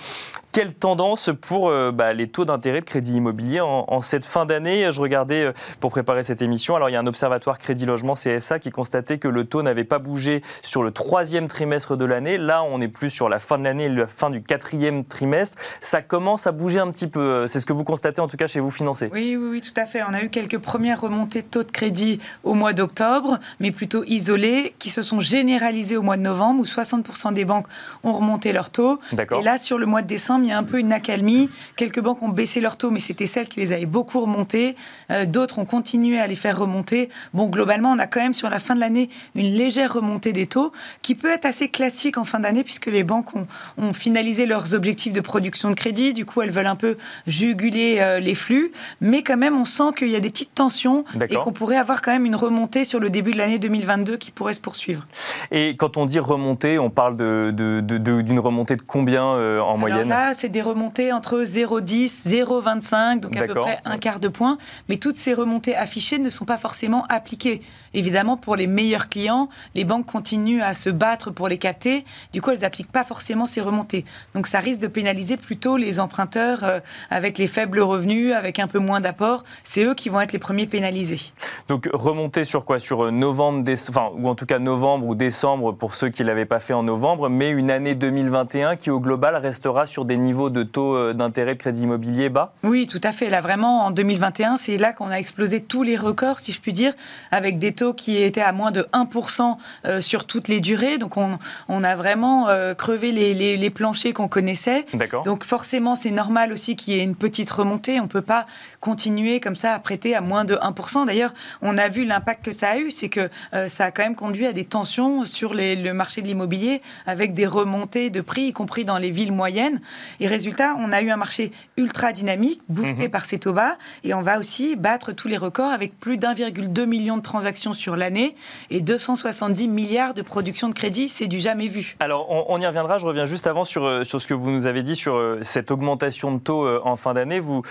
Quelle 0.56 0.74
tendance 0.74 1.32
pour 1.42 1.68
euh, 1.68 1.92
bah, 1.92 2.14
les 2.14 2.30
taux 2.30 2.46
d'intérêt 2.46 2.80
de 2.80 2.86
crédit 2.86 3.18
immobilier 3.18 3.60
en, 3.60 4.00
cette 4.00 4.24
fin 4.24 4.46
d'année? 4.46 4.90
Je 4.90 5.02
regardais 5.02 5.48
euh, 5.48 5.52
pour 5.82 5.92
préparer 5.92 6.24
cette 6.24 6.42
émission. 6.42 6.78
Alors 6.78 6.90
il 6.90 6.94
y 6.94 6.96
a 6.96 7.00
un 7.02 7.08
observatoire 7.08 7.60
Crédit 7.60 7.86
Logement 7.86 8.14
CSA 8.14 8.60
qui 8.60 8.72
constatait 8.72 9.18
que 9.18 9.28
le 9.28 9.44
taux 9.44 9.64
n'avait 9.64 9.84
pas 9.84 10.00
bougé 10.00 10.44
sur 10.62 10.82
le 10.82 10.92
troisième 10.92 11.50
trimestre 11.50 11.98
de 11.98 12.06
l'année. 12.06 12.38
Là, 12.38 12.64
on 12.64 12.80
est 12.80 12.88
plus 12.88 13.10
sur 13.10 13.28
la 13.28 13.40
fin 13.40 13.58
de 13.58 13.66
l'année, 13.66 13.90
la 13.90 14.08
fin 14.08 14.30
du 14.30 14.42
quatrième 14.42 15.04
trimestre. 15.04 15.58
Ça 15.82 16.02
commence 16.02 16.48
à 16.48 16.54
bouger 16.54 16.80
un 16.80 16.90
petit 16.90 17.08
peu. 17.08 17.20
Euh, 17.20 17.48
c'est 17.48 17.60
ce 17.60 17.66
que 17.66 17.74
vous 17.74 17.84
constatez 17.84 18.22
en 18.22 18.30
tout 18.30 18.38
cas 18.38 18.48
chez 18.48 18.62
vous 18.62 18.72
financez. 18.72 19.10
Oui, 19.12 19.36
oui, 19.38 19.48
oui, 19.52 19.60
tout 19.60 19.74
à 19.76 19.86
fait. 19.86 20.04
On 20.10 20.14
a 20.14 20.24
eu 20.24 20.30
quelques 20.30 20.60
premières 20.60 21.02
remontées 21.02 21.42
de 21.42 21.48
taux 21.48 21.64
de 21.64 21.72
crédit 21.72 22.22
au 22.46 22.54
mois 22.54 22.72
d'octobre, 22.72 23.40
mais 23.60 23.72
plutôt 23.72 24.06
isolées, 24.06 24.74
qui 24.80 24.90
se 24.90 25.02
sont 25.02 25.20
généralisées 25.20 25.98
au 25.98 26.02
mois 26.02 26.16
de 26.16 26.22
novembre, 26.22 26.62
où 26.62 26.64
60% 26.64 27.34
des 27.34 27.44
banques 27.44 27.68
ont 28.06 28.14
remonté 28.14 28.54
leur 28.54 28.70
taux. 28.70 29.02
Et 29.38 29.44
là, 29.44 29.58
sur 29.58 29.78
le 29.78 29.86
mois 29.86 30.02
de 30.02 30.08
décembre, 30.08 30.45
il 30.46 30.50
y 30.50 30.54
a 30.54 30.58
un 30.58 30.64
peu 30.64 30.80
une 30.80 30.94
accalmie. 30.94 31.50
Quelques 31.76 32.00
banques 32.00 32.22
ont 32.24 32.30
baissé 32.30 32.62
leurs 32.62 32.78
taux, 32.78 32.92
mais 32.92 33.00
c'était 33.00 33.28
celles 33.28 33.48
qui 33.48 33.60
les 33.60 33.74
avaient 33.74 33.86
beaucoup 33.86 34.20
remontés. 34.22 34.76
Euh, 35.12 35.26
d'autres 35.26 35.60
ont 35.60 35.66
continué 35.66 36.20
à 36.20 36.28
les 36.28 36.36
faire 36.36 36.60
remonter. 36.60 37.10
Bon, 37.34 37.48
globalement, 37.48 37.92
on 37.92 38.00
a 38.00 38.08
quand 38.08 38.22
même 38.22 38.34
sur 38.34 38.50
la 38.50 38.60
fin 38.60 38.76
de 38.76 38.80
l'année 38.80 39.10
une 39.36 39.54
légère 39.54 39.94
remontée 39.94 40.34
des 40.34 40.48
taux 40.48 40.72
qui 41.02 41.16
peut 41.16 41.32
être 41.32 41.46
assez 41.46 41.70
classique 41.70 42.18
en 42.18 42.26
fin 42.26 42.40
d'année 42.40 42.64
puisque 42.64 42.88
les 42.88 43.04
banques 43.04 43.36
ont, 43.36 43.46
finalisé 43.94 44.46
leurs 44.46 44.74
objectifs 44.74 45.14
de 45.14 45.22
production 45.22 45.70
de 45.70 45.76
crédit. 45.76 46.14
Du 46.14 46.26
coup, 46.26 46.42
elles 46.42 46.52
veulent 46.52 46.66
un 46.68 46.76
peu 46.76 46.98
juguler 47.28 47.98
euh, 48.00 48.20
les 48.20 48.36
flux. 48.36 48.72
Mais 49.02 49.24
quand 49.24 49.38
même, 49.38 49.58
on 49.58 49.66
sent 49.66 49.94
qu'il 49.98 50.10
y 50.10 50.16
a 50.16 50.20
des 50.20 50.30
petites 50.30 50.54
tensions 50.54 51.06
et 51.30 51.36
qu'on 51.36 51.54
pourrait 51.54 51.78
avoir 51.78 52.02
quand 52.02 52.12
même 52.12 52.26
une 52.26 52.36
remontée 52.36 52.86
sur 52.86 53.00
le 53.00 53.10
début 53.10 53.32
de 53.32 53.38
l'année 53.38 53.60
2022 53.60 54.18
qui 54.18 54.32
pourrait 54.32 54.54
se 54.54 54.62
poursuivre. 54.62 55.06
Et 55.52 55.76
quand 55.78 55.98
on 55.98 56.06
dit 56.06 56.20
remontée, 56.20 56.80
on 56.80 56.90
parle 56.90 57.18
d'une 57.18 57.82
de, 57.82 57.98
de, 57.98 58.40
remontée 58.40 58.76
de 58.76 58.82
combien 58.82 59.26
euh, 59.26 59.60
en 59.60 59.78
moyenne? 59.78 60.10
Là, 60.10 60.34
c'est 60.38 60.50
des 60.50 60.62
remontées 60.62 61.12
entre 61.12 61.42
0,10, 61.42 62.28
0,25, 62.28 63.20
donc 63.20 63.36
à 63.38 63.48
peu 63.48 63.54
près 63.54 63.80
un 63.86 63.98
quart 63.98 64.20
de 64.20 64.28
point. 64.28 64.58
Mais 64.90 64.98
toutes 64.98 65.18
ces 65.18 65.34
remontées 65.34 65.76
affichées 65.76 66.20
ne 66.20 66.30
sont 66.30 66.46
pas 66.46 66.58
forcément 66.58 67.06
appliquées. 67.10 67.62
Évidemment, 67.94 68.36
pour 68.36 68.56
les 68.56 68.68
meilleurs 68.68 69.10
clients, 69.10 69.50
les 69.74 69.86
banques 69.86 70.06
continuent 70.06 70.62
à 70.62 70.74
se 70.74 70.90
battre 70.90 71.32
pour 71.32 71.48
les 71.48 71.58
capter. 71.58 72.04
Du 72.34 72.42
coup, 72.42 72.52
elles 72.52 72.60
n'appliquent 72.60 72.92
pas 72.92 73.06
forcément 73.06 73.46
ces 73.46 73.62
remontées. 73.62 74.04
Donc, 74.34 74.48
ça 74.48 74.60
risque 74.60 74.82
de 74.82 74.88
pénaliser 74.88 75.38
plutôt 75.38 75.78
les 75.78 76.00
emprunteurs 76.00 76.64
euh, 76.64 76.80
avec 77.10 77.38
les 77.38 77.48
faibles 77.48 77.80
revenus, 77.80 78.34
avec 78.34 78.60
un 78.60 78.68
peu 78.68 78.80
moins 78.80 79.00
d'apport. 79.00 79.44
C'est 79.64 79.86
eux 79.86 79.94
qui 79.94 80.10
vont 80.10 80.20
être 80.20 80.34
les 80.34 80.40
premiers 80.40 80.68
pénalisés. 80.68 81.32
Donc, 81.70 81.90
remonter 81.94 82.44
sur 82.44 82.66
quoi? 82.66 82.80
Sur 82.80 83.06
euh, 83.06 83.12
novembre, 83.12 83.64
enfin, 83.90 84.10
ou 84.14 84.28
en 84.28 84.36
tout 84.36 84.46
cas 84.46 84.60
novembre 84.60 85.08
ou 85.08 85.16
décembre 85.16 85.72
pour 85.72 85.96
ceux 85.96 86.10
qui 86.10 86.24
ne 86.24 86.28
l'avaient 86.28 86.46
pas 86.46 86.60
fait 86.60 86.74
en 86.74 86.84
novembre, 86.84 87.30
mais 87.30 87.50
une 87.50 87.72
année 87.72 87.96
2021 87.96 88.76
qui, 88.76 88.90
au 88.90 89.00
global, 89.00 89.38
restera 89.38 89.86
sur 89.86 90.04
des 90.04 90.18
niveaux 90.26 90.50
de 90.50 90.64
taux 90.64 90.96
euh, 90.96 91.14
d'intérêt 91.14 91.56
de 91.56 91.60
crédit 91.60 91.84
immobilier 91.84 92.30
bas 92.30 92.54
Oui, 92.64 92.88
tout 92.88 93.02
à 93.04 93.12
fait. 93.12 93.30
Là, 93.30 93.42
vraiment, 93.42 93.86
en 93.86 93.92
2021, 93.92 94.58
c'est 94.58 94.78
là 94.78 94.94
qu'on 94.94 95.10
a 95.10 95.16
explosé 95.16 95.62
tous 95.62 95.84
les 95.84 95.96
records, 95.96 96.40
si 96.40 96.52
je 96.52 96.60
puis 96.60 96.74
dire, 96.74 96.94
avec 97.32 97.58
des 97.58 97.74
taux 97.74 97.94
qui 97.94 98.18
était 98.18 98.42
à 98.42 98.52
moins 98.52 98.72
de 98.72 98.88
1% 98.94 99.58
euh, 99.86 100.02
sur 100.02 100.26
toutes 100.26 100.48
les 100.48 100.60
durées. 100.60 100.98
Donc 100.98 101.18
on, 101.18 101.38
on 101.70 101.84
a 101.84 101.96
vraiment 101.96 102.50
euh, 102.50 102.74
crevé 102.74 103.12
les, 103.12 103.34
les, 103.34 103.70
planchers 103.70 104.14
qu'on 104.14 104.28
connaissait. 104.28 104.86
Donc 105.26 105.44
forcément, 105.44 105.96
c'est 105.96 106.12
normal 106.12 106.54
aussi 106.54 106.76
qu'il 106.76 106.94
y 106.94 107.00
ait 107.00 107.04
une 107.04 107.16
petite 107.16 107.50
remontée. 107.52 108.00
On 108.00 108.04
ne 108.04 108.10
peut 108.10 108.22
pas 108.22 108.46
continuer 108.80 109.40
comme 109.40 109.56
ça 109.56 109.74
à 109.74 109.80
prêter 109.80 110.16
à 110.16 110.22
moins 110.22 110.46
de 110.46 110.56
1%. 110.56 111.06
D'ailleurs, 111.06 111.34
on 111.62 111.78
a 111.78 111.88
vu 111.90 112.06
l'impact 112.06 112.46
que 112.46 112.52
ça 112.52 112.70
a 112.70 112.78
eu, 112.78 112.92
c'est 112.92 113.10
que 113.10 113.30
euh, 113.54 113.68
ça 113.68 113.86
a 113.86 113.92
quand 113.92 114.04
même 114.04 114.16
conduit 114.16 114.46
à 114.46 114.54
des 114.54 114.66
tensions 114.66 115.26
sur 115.26 115.54
le 115.54 115.92
marché 115.94 116.22
de 116.22 116.28
l'immobilier 116.28 116.82
avec 117.06 117.34
des 117.34 117.48
remontées 117.48 118.10
de 118.10 118.22
prix, 118.22 118.48
y 118.48 118.54
compris 118.54 118.86
dans 118.86 118.98
les 118.98 119.12
villes 119.12 119.32
moyennes. 119.32 119.82
Et 120.20 120.28
résultat, 120.28 120.76
on 120.80 120.92
a 120.92 121.02
eu 121.02 121.10
un 121.10 121.18
marché 121.18 121.52
ultra 121.78 122.14
dynamique, 122.14 122.62
boosté 122.70 123.06
mhm. 123.06 123.10
par 123.10 123.26
ces 123.26 123.40
taux 123.40 123.54
bas, 123.54 123.78
et 124.04 124.14
on 124.14 124.22
va 124.22 124.40
aussi 124.40 124.76
battre 124.76 125.12
tous 125.12 125.28
les 125.28 125.38
records 125.38 125.72
avec 125.72 126.00
plus 126.00 126.18
d'1,2 126.18 126.86
million 126.86 127.18
de 127.18 127.22
transactions 127.22 127.74
sur 127.74 127.96
l'année 127.96 128.36
et 128.70 128.82
270 128.82 129.68
milliards 129.68 130.14
de 130.14 130.22
production 130.22 130.70
de 130.70 130.74
crédit, 130.74 131.10
c'est 131.10 131.28
du 131.28 131.40
jamais 131.40 131.68
vu. 131.68 131.96
Alors 132.00 132.28
on, 132.30 132.60
y 132.60 132.66
reviendra, 132.66 132.98
je 132.98 133.06
reviens 133.06 133.26
juste 133.26 133.48
avant 133.48 133.66
sur, 133.66 133.86
euh, 133.86 134.04
sur 134.04 134.22
ce 134.22 134.28
que 134.28 134.34
vous 134.34 134.52
nous 134.52 134.66
avez 134.66 134.84
dit 134.84 134.96
sur 134.96 135.16
euh, 135.16 135.40
cette 135.42 135.72
augmentation 135.72 136.34
de 136.34 136.40
taux 136.40 136.66
euh, 136.66 136.82
en 136.84 136.96
fin 136.96 137.14
d'année. 137.14 137.40
Vous, 137.40 137.64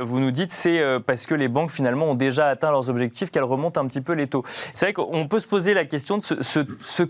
vous 0.00 0.20
nous 0.20 0.30
dites 0.30 0.52
c'est 0.52 0.82
parce 1.06 1.26
que 1.26 1.34
les 1.34 1.48
banques 1.48 1.70
finalement 1.70 2.06
ont 2.06 2.14
déjà 2.14 2.48
atteint 2.48 2.70
leurs 2.70 2.90
objectifs 2.90 3.30
qu'elles 3.30 3.44
remontent 3.44 3.80
un 3.80 3.86
petit 3.86 4.00
peu 4.00 4.12
les 4.12 4.26
taux. 4.26 4.44
C'est 4.72 4.86
vrai 4.86 4.92
qu'on 4.92 5.26
peut 5.28 5.40
se 5.40 5.46
poser 5.46 5.74
la 5.74 5.84
question 5.84 6.18
de 6.18 6.22
ce, 6.22 6.34
ce, 6.42 7.02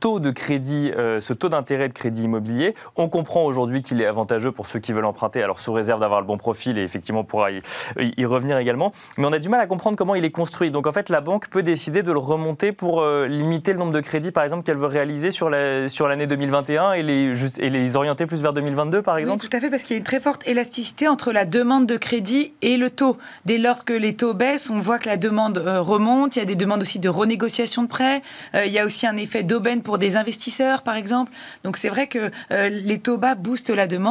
taux 0.00 0.20
de 0.20 0.30
crédit, 0.30 0.90
ce 0.96 1.32
taux 1.32 1.48
d'intérêt 1.48 1.88
de 1.88 1.92
crédit 1.92 2.24
immobilier. 2.24 2.74
On 2.96 3.08
comprend 3.08 3.44
aujourd'hui 3.44 3.82
qu'il 3.82 4.00
est 4.00 4.06
avantageux 4.12 4.52
pour 4.52 4.66
ceux 4.66 4.78
qui 4.78 4.92
veulent 4.92 5.04
emprunter, 5.04 5.42
alors 5.42 5.60
sous 5.60 5.72
réserve 5.72 6.00
d'avoir 6.00 6.20
le 6.20 6.26
bon 6.26 6.36
profil 6.36 6.78
et 6.78 6.82
effectivement 6.82 7.24
pourra 7.24 7.50
y, 7.50 7.60
y 7.98 8.24
revenir 8.24 8.58
également. 8.58 8.92
Mais 9.18 9.26
on 9.26 9.32
a 9.32 9.38
du 9.38 9.48
mal 9.48 9.60
à 9.60 9.66
comprendre 9.66 9.96
comment 9.96 10.14
il 10.14 10.24
est 10.24 10.30
construit. 10.30 10.70
Donc 10.70 10.86
en 10.86 10.92
fait 10.92 11.08
la 11.08 11.20
banque 11.20 11.48
peut 11.48 11.62
décider 11.62 12.02
de 12.02 12.12
le 12.12 12.18
remonter 12.18 12.72
pour 12.72 13.00
euh, 13.00 13.26
limiter 13.26 13.72
le 13.72 13.78
nombre 13.78 13.92
de 13.92 14.00
crédits, 14.00 14.30
par 14.30 14.44
exemple, 14.44 14.64
qu'elle 14.64 14.76
veut 14.76 14.86
réaliser 14.86 15.30
sur 15.30 15.50
l'année 15.50 15.88
sur 15.88 16.08
2021 16.08 16.92
et 16.92 17.02
les, 17.02 17.34
juste, 17.34 17.58
et 17.58 17.70
les 17.70 17.96
orienter 17.96 18.26
plus 18.26 18.42
vers 18.42 18.52
2022, 18.52 19.02
par 19.02 19.18
exemple? 19.18 19.42
Oui, 19.42 19.48
tout 19.48 19.56
à 19.56 19.60
fait, 19.60 19.70
parce 19.70 19.82
qu'il 19.82 19.94
y 19.94 19.96
a 19.96 19.98
une 19.98 20.04
très 20.04 20.20
forte 20.20 20.46
élasticité 20.46 21.08
entre 21.08 21.32
la 21.32 21.44
demande 21.44 21.86
de 21.86 21.96
crédit 21.96 22.52
et 22.62 22.76
le 22.76 22.90
taux. 22.90 23.16
Dès 23.44 23.58
lors 23.58 23.84
que 23.84 23.92
les 23.92 24.14
taux 24.14 24.34
baissent, 24.34 24.70
on 24.70 24.80
voit 24.80 24.98
que 24.98 25.08
la 25.08 25.16
demande 25.16 25.58
euh, 25.58 25.80
remonte. 25.80 26.36
Il 26.36 26.40
y 26.40 26.42
a 26.42 26.46
des 26.46 26.56
demandes 26.56 26.82
aussi 26.82 26.98
de 26.98 27.08
renégociation 27.08 27.82
de 27.82 27.88
prêts. 27.88 28.22
Euh, 28.54 28.64
il 28.66 28.72
y 28.72 28.78
a 28.78 28.84
aussi 28.84 29.06
un 29.06 29.16
effet 29.16 29.42
d'aubaine 29.42 29.82
pour 29.82 29.98
des 29.98 30.16
investisseurs, 30.16 30.82
par 30.82 30.96
exemple. 30.96 31.32
Donc 31.64 31.76
c'est 31.76 31.88
vrai 31.88 32.06
que 32.06 32.30
les 32.50 32.98
taux 32.98 33.18
bas 33.18 33.34
boostent 33.34 33.70
la 33.70 33.86
demande 33.86 34.01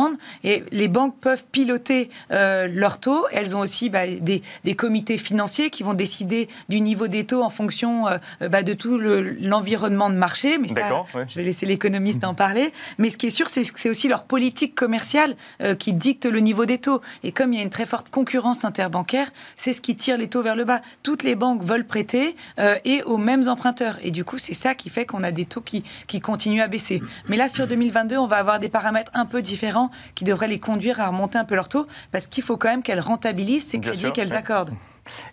et 0.44 0.64
les 0.72 0.88
banques 0.88 1.18
peuvent 1.20 1.46
piloter 1.52 2.10
leurs 2.30 3.00
taux. 3.00 3.26
Elles 3.32 3.56
ont 3.56 3.60
aussi 3.60 3.90
bah, 3.90 4.08
des, 4.08 4.42
des 4.64 4.76
comités 4.76 5.18
financiers 5.18 5.70
qui 5.70 5.84
vont 5.84 5.94
décider 5.94 6.48
du 6.70 6.82
niveau 6.82 7.08
des 7.08 7.26
taux 7.26 7.44
en 7.44 7.50
fonction 7.50 8.08
euh, 8.08 8.18
bah, 8.50 8.64
de 8.64 8.74
tout 8.74 8.98
l'environnement 8.98 10.10
de 10.10 10.16
marché. 10.16 10.58
Mais 10.58 10.68
ça, 10.68 11.06
je 11.28 11.36
vais 11.36 11.44
laisser 11.44 11.66
l'économiste 11.66 12.24
en 12.24 12.34
parler. 12.34 12.72
Mais 12.98 13.10
ce 13.10 13.18
qui 13.18 13.28
est 13.28 13.32
sûr, 13.32 13.50
c'est 13.50 13.64
que 13.64 13.80
c'est 13.80 13.90
aussi 13.90 14.08
leur 14.08 14.24
politique 14.24 14.76
commerciale 14.76 15.36
euh, 15.62 15.76
qui 15.76 15.94
dicte 15.94 16.26
le 16.26 16.40
niveau 16.40 16.66
des 16.66 16.78
taux. 16.78 17.02
Et 17.24 17.32
comme 17.32 17.54
il 17.54 17.58
y 17.58 17.60
a 17.60 17.64
une 17.64 17.70
très 17.70 17.86
forte 17.86 18.10
concurrence 18.10 18.66
interbancaire, 18.66 19.32
c'est 19.58 19.74
ce 19.74 19.82
qui 19.82 19.96
tire 19.96 20.18
les 20.18 20.28
taux 20.28 20.42
vers 20.42 20.56
le 20.56 20.64
bas. 20.64 20.82
Toutes 21.04 21.24
les 21.24 21.36
banques 21.36 21.64
veulent 21.64 21.86
prêter 21.86 22.36
euh, 22.60 22.76
et 22.86 23.04
aux 23.04 23.18
mêmes 23.18 23.48
emprunteurs. 23.48 23.98
Et 24.04 24.12
du 24.12 24.24
coup, 24.24 24.38
c'est 24.38 24.54
ça 24.54 24.76
qui 24.76 24.90
fait 24.90 25.06
qu'on 25.06 25.24
a 25.24 25.32
des 25.32 25.46
taux 25.46 25.62
qui, 25.62 25.84
qui 26.08 26.20
continuent 26.20 26.62
à 26.62 26.68
baisser. 26.68 27.02
Mais 27.28 27.38
là, 27.38 27.50
sur 27.50 27.68
2022, 27.68 28.18
on 28.18 28.28
va 28.28 28.38
avoir 28.38 28.60
des 28.60 28.70
paramètres 28.70 29.12
un 29.14 29.26
peu 29.26 29.42
différents 29.42 29.81
qui 30.16 30.24
devraient 30.24 30.48
les 30.48 30.60
conduire 30.60 31.00
à 31.00 31.08
remonter 31.08 31.38
un 31.38 31.46
peu 31.46 31.56
leur 31.56 31.70
taux 31.70 31.88
parce 32.12 32.28
qu'il 32.28 32.44
faut 32.44 32.58
quand 32.58 32.70
même 32.70 32.84
qu'elles 32.84 33.00
rentabilisent 33.00 33.66
ces 33.66 33.80
crédits 33.80 34.12
qu'elles 34.12 34.34
accordent. 34.34 34.74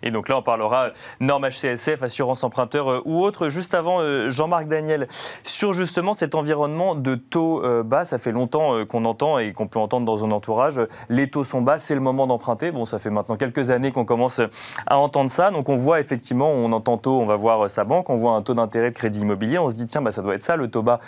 Et 0.03 0.11
donc 0.11 0.29
là, 0.29 0.37
on 0.37 0.41
parlera 0.41 0.89
normes 1.19 1.47
HCSF, 1.49 2.03
assurance 2.03 2.43
emprunteur 2.43 2.91
euh, 2.91 3.01
ou 3.05 3.21
autre. 3.21 3.49
Juste 3.49 3.73
avant, 3.73 3.99
euh, 4.01 4.29
Jean-Marc 4.29 4.67
Daniel, 4.67 5.07
sur 5.43 5.73
justement 5.73 6.13
cet 6.13 6.35
environnement 6.35 6.95
de 6.95 7.15
taux 7.15 7.63
euh, 7.63 7.83
bas, 7.83 8.05
ça 8.05 8.17
fait 8.17 8.31
longtemps 8.31 8.85
qu'on 8.85 9.05
entend 9.05 9.39
et 9.39 9.53
qu'on 9.53 9.67
peut 9.67 9.79
entendre 9.79 10.05
dans 10.05 10.17
son 10.17 10.31
entourage, 10.31 10.79
les 11.09 11.29
taux 11.29 11.43
sont 11.43 11.61
bas, 11.61 11.79
c'est 11.79 11.95
le 11.95 12.01
moment 12.01 12.27
d'emprunter. 12.27 12.71
Bon, 12.71 12.85
ça 12.85 12.99
fait 12.99 13.09
maintenant 13.09 13.35
quelques 13.35 13.69
années 13.69 13.91
qu'on 13.91 14.05
commence 14.05 14.41
à 14.87 14.97
entendre 14.97 15.29
ça. 15.29 15.51
Donc 15.51 15.69
on 15.69 15.75
voit 15.75 15.99
effectivement, 15.99 16.51
on 16.51 16.71
entend 16.71 16.97
taux, 16.97 17.19
on 17.19 17.25
va 17.25 17.35
voir 17.35 17.69
sa 17.69 17.83
banque, 17.83 18.09
on 18.09 18.15
voit 18.15 18.33
un 18.33 18.41
taux 18.41 18.53
d'intérêt 18.53 18.89
de 18.89 18.95
crédit 18.95 19.21
immobilier, 19.21 19.59
on 19.59 19.69
se 19.69 19.75
dit 19.75 19.87
tiens, 19.87 20.01
bah, 20.01 20.11
ça 20.11 20.21
doit 20.21 20.35
être 20.35 20.43
ça 20.43 20.55
le 20.55 20.69
taux 20.69 20.83
bas 20.83 20.99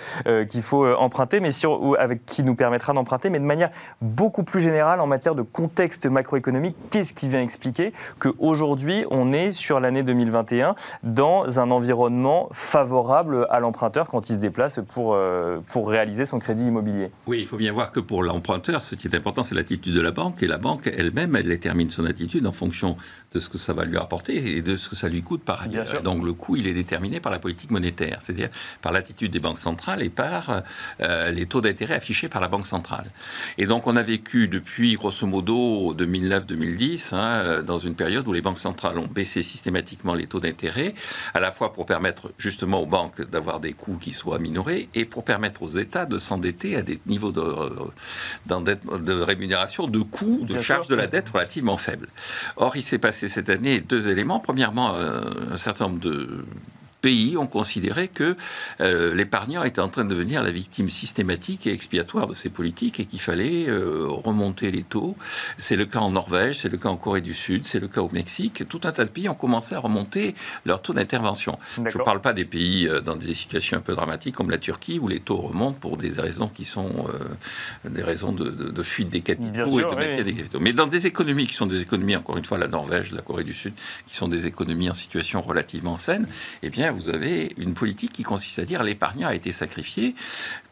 qu'il 0.50 0.62
faut 0.62 0.88
emprunter, 0.96 1.40
mais 1.40 1.50
avec, 1.98 2.26
qui 2.26 2.44
nous 2.44 2.56
permettra 2.56 2.94
d'emprunter, 2.94 3.30
mais 3.30 3.40
de 3.40 3.46
manière 3.46 3.72
beaucoup 4.02 4.44
plus 4.44 4.62
générale 4.62 5.00
en 5.00 5.08
matière 5.08 5.36
de 5.36 5.42
contexte 5.42 6.06
macroéconomique. 6.06 6.76
Qu'est-ce 6.90 7.14
qui 7.14 7.28
vient 7.30 7.42
expliquer 7.42 7.94
qu'aujourd'hui, 8.20 8.52
aujourd'hui, 8.52 8.61
on 8.64 9.32
est 9.32 9.52
sur 9.52 9.80
l'année 9.80 10.04
2021 10.04 10.76
dans 11.04 11.60
un 11.60 11.72
environnement 11.72 12.50
favorable 12.52 13.48
à 13.50 13.60
l'emprunteur 13.60 14.08
quand 14.08 14.30
il 14.30 14.36
se 14.36 14.40
déplace 14.40 14.80
pour, 14.88 15.14
euh, 15.14 15.60
pour 15.70 15.90
réaliser 15.90 16.26
son 16.26 16.40
crédit 16.40 16.66
immobilier. 16.66 17.12
Oui, 17.28 17.40
il 17.40 17.46
faut 17.46 17.58
bien 17.58 17.72
voir 17.72 17.92
que 17.92 18.00
pour 18.00 18.24
l'emprunteur, 18.24 18.82
ce 18.82 18.96
qui 18.96 19.08
est 19.08 19.16
important, 19.16 19.44
c'est 19.44 19.56
l'attitude 19.56 19.94
de 19.94 20.02
la 20.02 20.12
banque. 20.12 20.44
Et 20.44 20.48
la 20.48 20.58
banque 20.58 20.88
elle-même, 20.88 21.36
elle 21.36 21.48
détermine 21.48 21.90
son 21.90 22.06
attitude 22.06 22.46
en 22.48 22.52
fonction 22.52 22.98
de 23.34 23.40
ce 23.40 23.50
que 23.50 23.58
ça 23.58 23.74
va 23.74 23.84
lui 23.84 23.98
apporter 23.98 24.58
et 24.58 24.62
de 24.62 24.76
ce 24.76 24.90
que 24.90 24.96
ça 24.96 25.08
lui 25.08 25.24
coûte 25.24 25.44
par 25.44 25.62
ailleurs. 25.62 26.02
Donc 26.04 26.24
le 26.24 26.34
coût, 26.34 26.56
il 26.56 26.68
est 26.68 26.74
déterminé 26.74 27.20
par 27.20 27.32
la 27.32 27.40
politique 27.40 27.72
monétaire, 27.72 28.18
c'est-à-dire 28.22 28.50
par 28.82 28.92
l'attitude 28.92 29.32
des 29.32 29.40
banques 29.40 29.60
centrales 29.60 30.02
et 30.02 30.10
par 30.10 30.62
euh, 31.02 31.32
les 31.32 31.46
taux 31.46 31.62
d'intérêt 31.62 31.96
affichés 31.96 32.30
par 32.30 32.42
la 32.42 32.48
Banque 32.48 32.66
centrale. 32.66 33.12
Et 33.58 33.66
donc 33.66 33.88
on 33.88 33.96
a 33.96 34.04
vécu 34.04 34.48
depuis, 34.48 34.96
grosso 34.96 35.26
modo, 35.26 35.94
2009-2010, 35.94 37.16
hein, 37.16 37.64
dans 37.64 37.78
une 37.78 37.96
période 37.96 38.28
où 38.28 38.34
les 38.34 38.41
banques 38.42 38.60
centrales 38.60 38.98
ont 39.00 39.08
baissé 39.08 39.42
systématiquement 39.42 40.14
les 40.14 40.28
taux 40.28 40.40
d'intérêt, 40.40 40.94
à 41.34 41.40
la 41.40 41.52
fois 41.52 41.74
pour 41.74 41.86
permettre 41.86 42.32
justement 42.38 42.82
aux 42.82 42.86
banques 42.86 43.22
d'avoir 43.22 43.60
des 43.60 43.74
coûts 43.74 43.98
qui 44.00 44.12
soient 44.12 44.40
minorés 44.40 44.90
et 44.94 45.06
pour 45.06 45.24
permettre 45.24 45.64
aux 45.64 45.70
États 45.70 46.06
de 46.06 46.18
s'endetter 46.18 46.76
à 46.76 46.82
des 46.82 47.00
niveaux 47.06 47.32
de, 47.32 47.44
de 48.48 49.14
rémunération, 49.22 49.88
de 49.88 50.00
coûts, 50.00 50.46
de 50.48 50.60
charges 50.60 50.88
de 50.88 50.96
la 50.96 51.08
dette 51.08 51.30
relativement 51.30 51.78
faibles. 51.78 52.10
Or, 52.58 52.76
il 52.76 52.84
s'est 52.84 52.98
passé 52.98 53.30
cette 53.30 53.50
année 53.50 53.80
deux 53.82 54.10
éléments. 54.10 54.40
Premièrement, 54.40 54.96
euh, 54.96 55.22
un 55.52 55.58
certain 55.58 55.88
nombre 55.88 56.00
de 56.00 56.46
pays 57.02 57.36
ont 57.38 57.48
considéré 57.48 58.08
que 58.08 58.36
euh, 58.80 59.14
l'épargnant 59.16 59.64
était 59.64 59.82
en 59.82 59.90
train 59.90 60.06
de 60.06 60.10
devenir 60.10 60.44
la 60.44 60.52
victime 60.52 60.90
systématique 60.90 61.68
et 61.68 61.74
expiatoire 61.74 62.28
de 62.28 62.34
ces 62.34 62.50
politiques 62.50 63.00
et 63.00 63.06
qu'il 63.06 63.20
fallait 63.20 63.68
euh, 63.68 64.06
remonter 64.08 64.72
les 64.72 64.84
taux. 64.84 65.16
C'est 65.58 65.76
le 65.76 65.86
cas 65.86 66.00
en 66.00 66.12
Norvège, 66.12 66.60
c'est 66.60 66.70
le 66.70 66.78
cas 66.78 66.90
en 66.90 66.98
Corée 66.98 67.22
du 67.22 67.34
Sud, 67.34 67.66
c'est 67.66 67.80
le 67.80 67.88
cas 67.88 68.02
au 68.02 68.10
Mexique. 68.12 68.68
Tout 68.70 68.82
un 68.84 68.92
tas 68.92 69.06
de 69.06 69.10
pays 69.10 69.28
ont 69.30 69.36
commencé 69.36 69.76
à 69.76 69.80
remonter 69.80 70.36
leur 70.66 70.82
taux 70.82 70.94
d'intervention. 70.94 71.58
Je 71.76 71.98
ne 71.98 72.04
parle 72.04 72.22
pas 72.22 72.34
des 72.34 72.46
pays 72.46 72.88
euh, 72.88 73.02
dans 73.02 73.16
des 73.16 73.34
situations 73.34 73.78
un 73.78 73.82
peu 73.82 73.96
dramatiques 73.96 74.36
comme 74.36 74.52
la 74.52 74.60
Turquie 74.60 75.00
où 75.00 75.08
les 75.08 75.20
taux 75.20 75.38
remontent 75.38 75.78
pour 75.80 75.98
des 75.98 76.10
raisons 76.10 76.48
qui 76.48 76.64
sont 76.64 77.08
des 77.84 78.04
raisons 78.04 78.32
de, 78.32 78.84
fuite 78.84 79.10
des 79.10 79.22
capitaux 79.22 79.80
et 79.80 79.84
de 79.84 79.96
maintien 79.96 80.24
des 80.24 80.34
capitaux. 80.34 80.60
Mais 80.60 80.74
dans 80.74 80.88
des 80.88 81.08
économies 81.08 81.48
qui 81.48 81.56
sont 81.56 81.66
des 81.66 81.82
économies, 81.82 82.16
encore 82.16 82.38
une 82.38 82.46
fois, 82.46 82.58
la 82.58 82.68
Norvège, 82.68 83.12
la 83.12 83.22
Corée 83.22 83.44
du 83.44 83.54
Sud, 83.54 83.74
qui 84.06 84.16
sont 84.16 84.28
des 84.28 84.48
économies 84.48 84.90
en 84.90 84.94
situation 84.94 85.42
relativement 85.42 85.98
saine, 85.98 86.28
eh 86.62 86.70
bien, 86.70 86.91
vous 86.92 87.10
avez 87.10 87.54
une 87.58 87.74
politique 87.74 88.14
qui 88.14 88.24
consiste 88.24 88.60
à 88.60 88.64
dire 88.64 88.84
l'épargnant 88.84 89.28
a 89.28 89.36
été 89.36 89.52
sacrifié. 89.52 90.16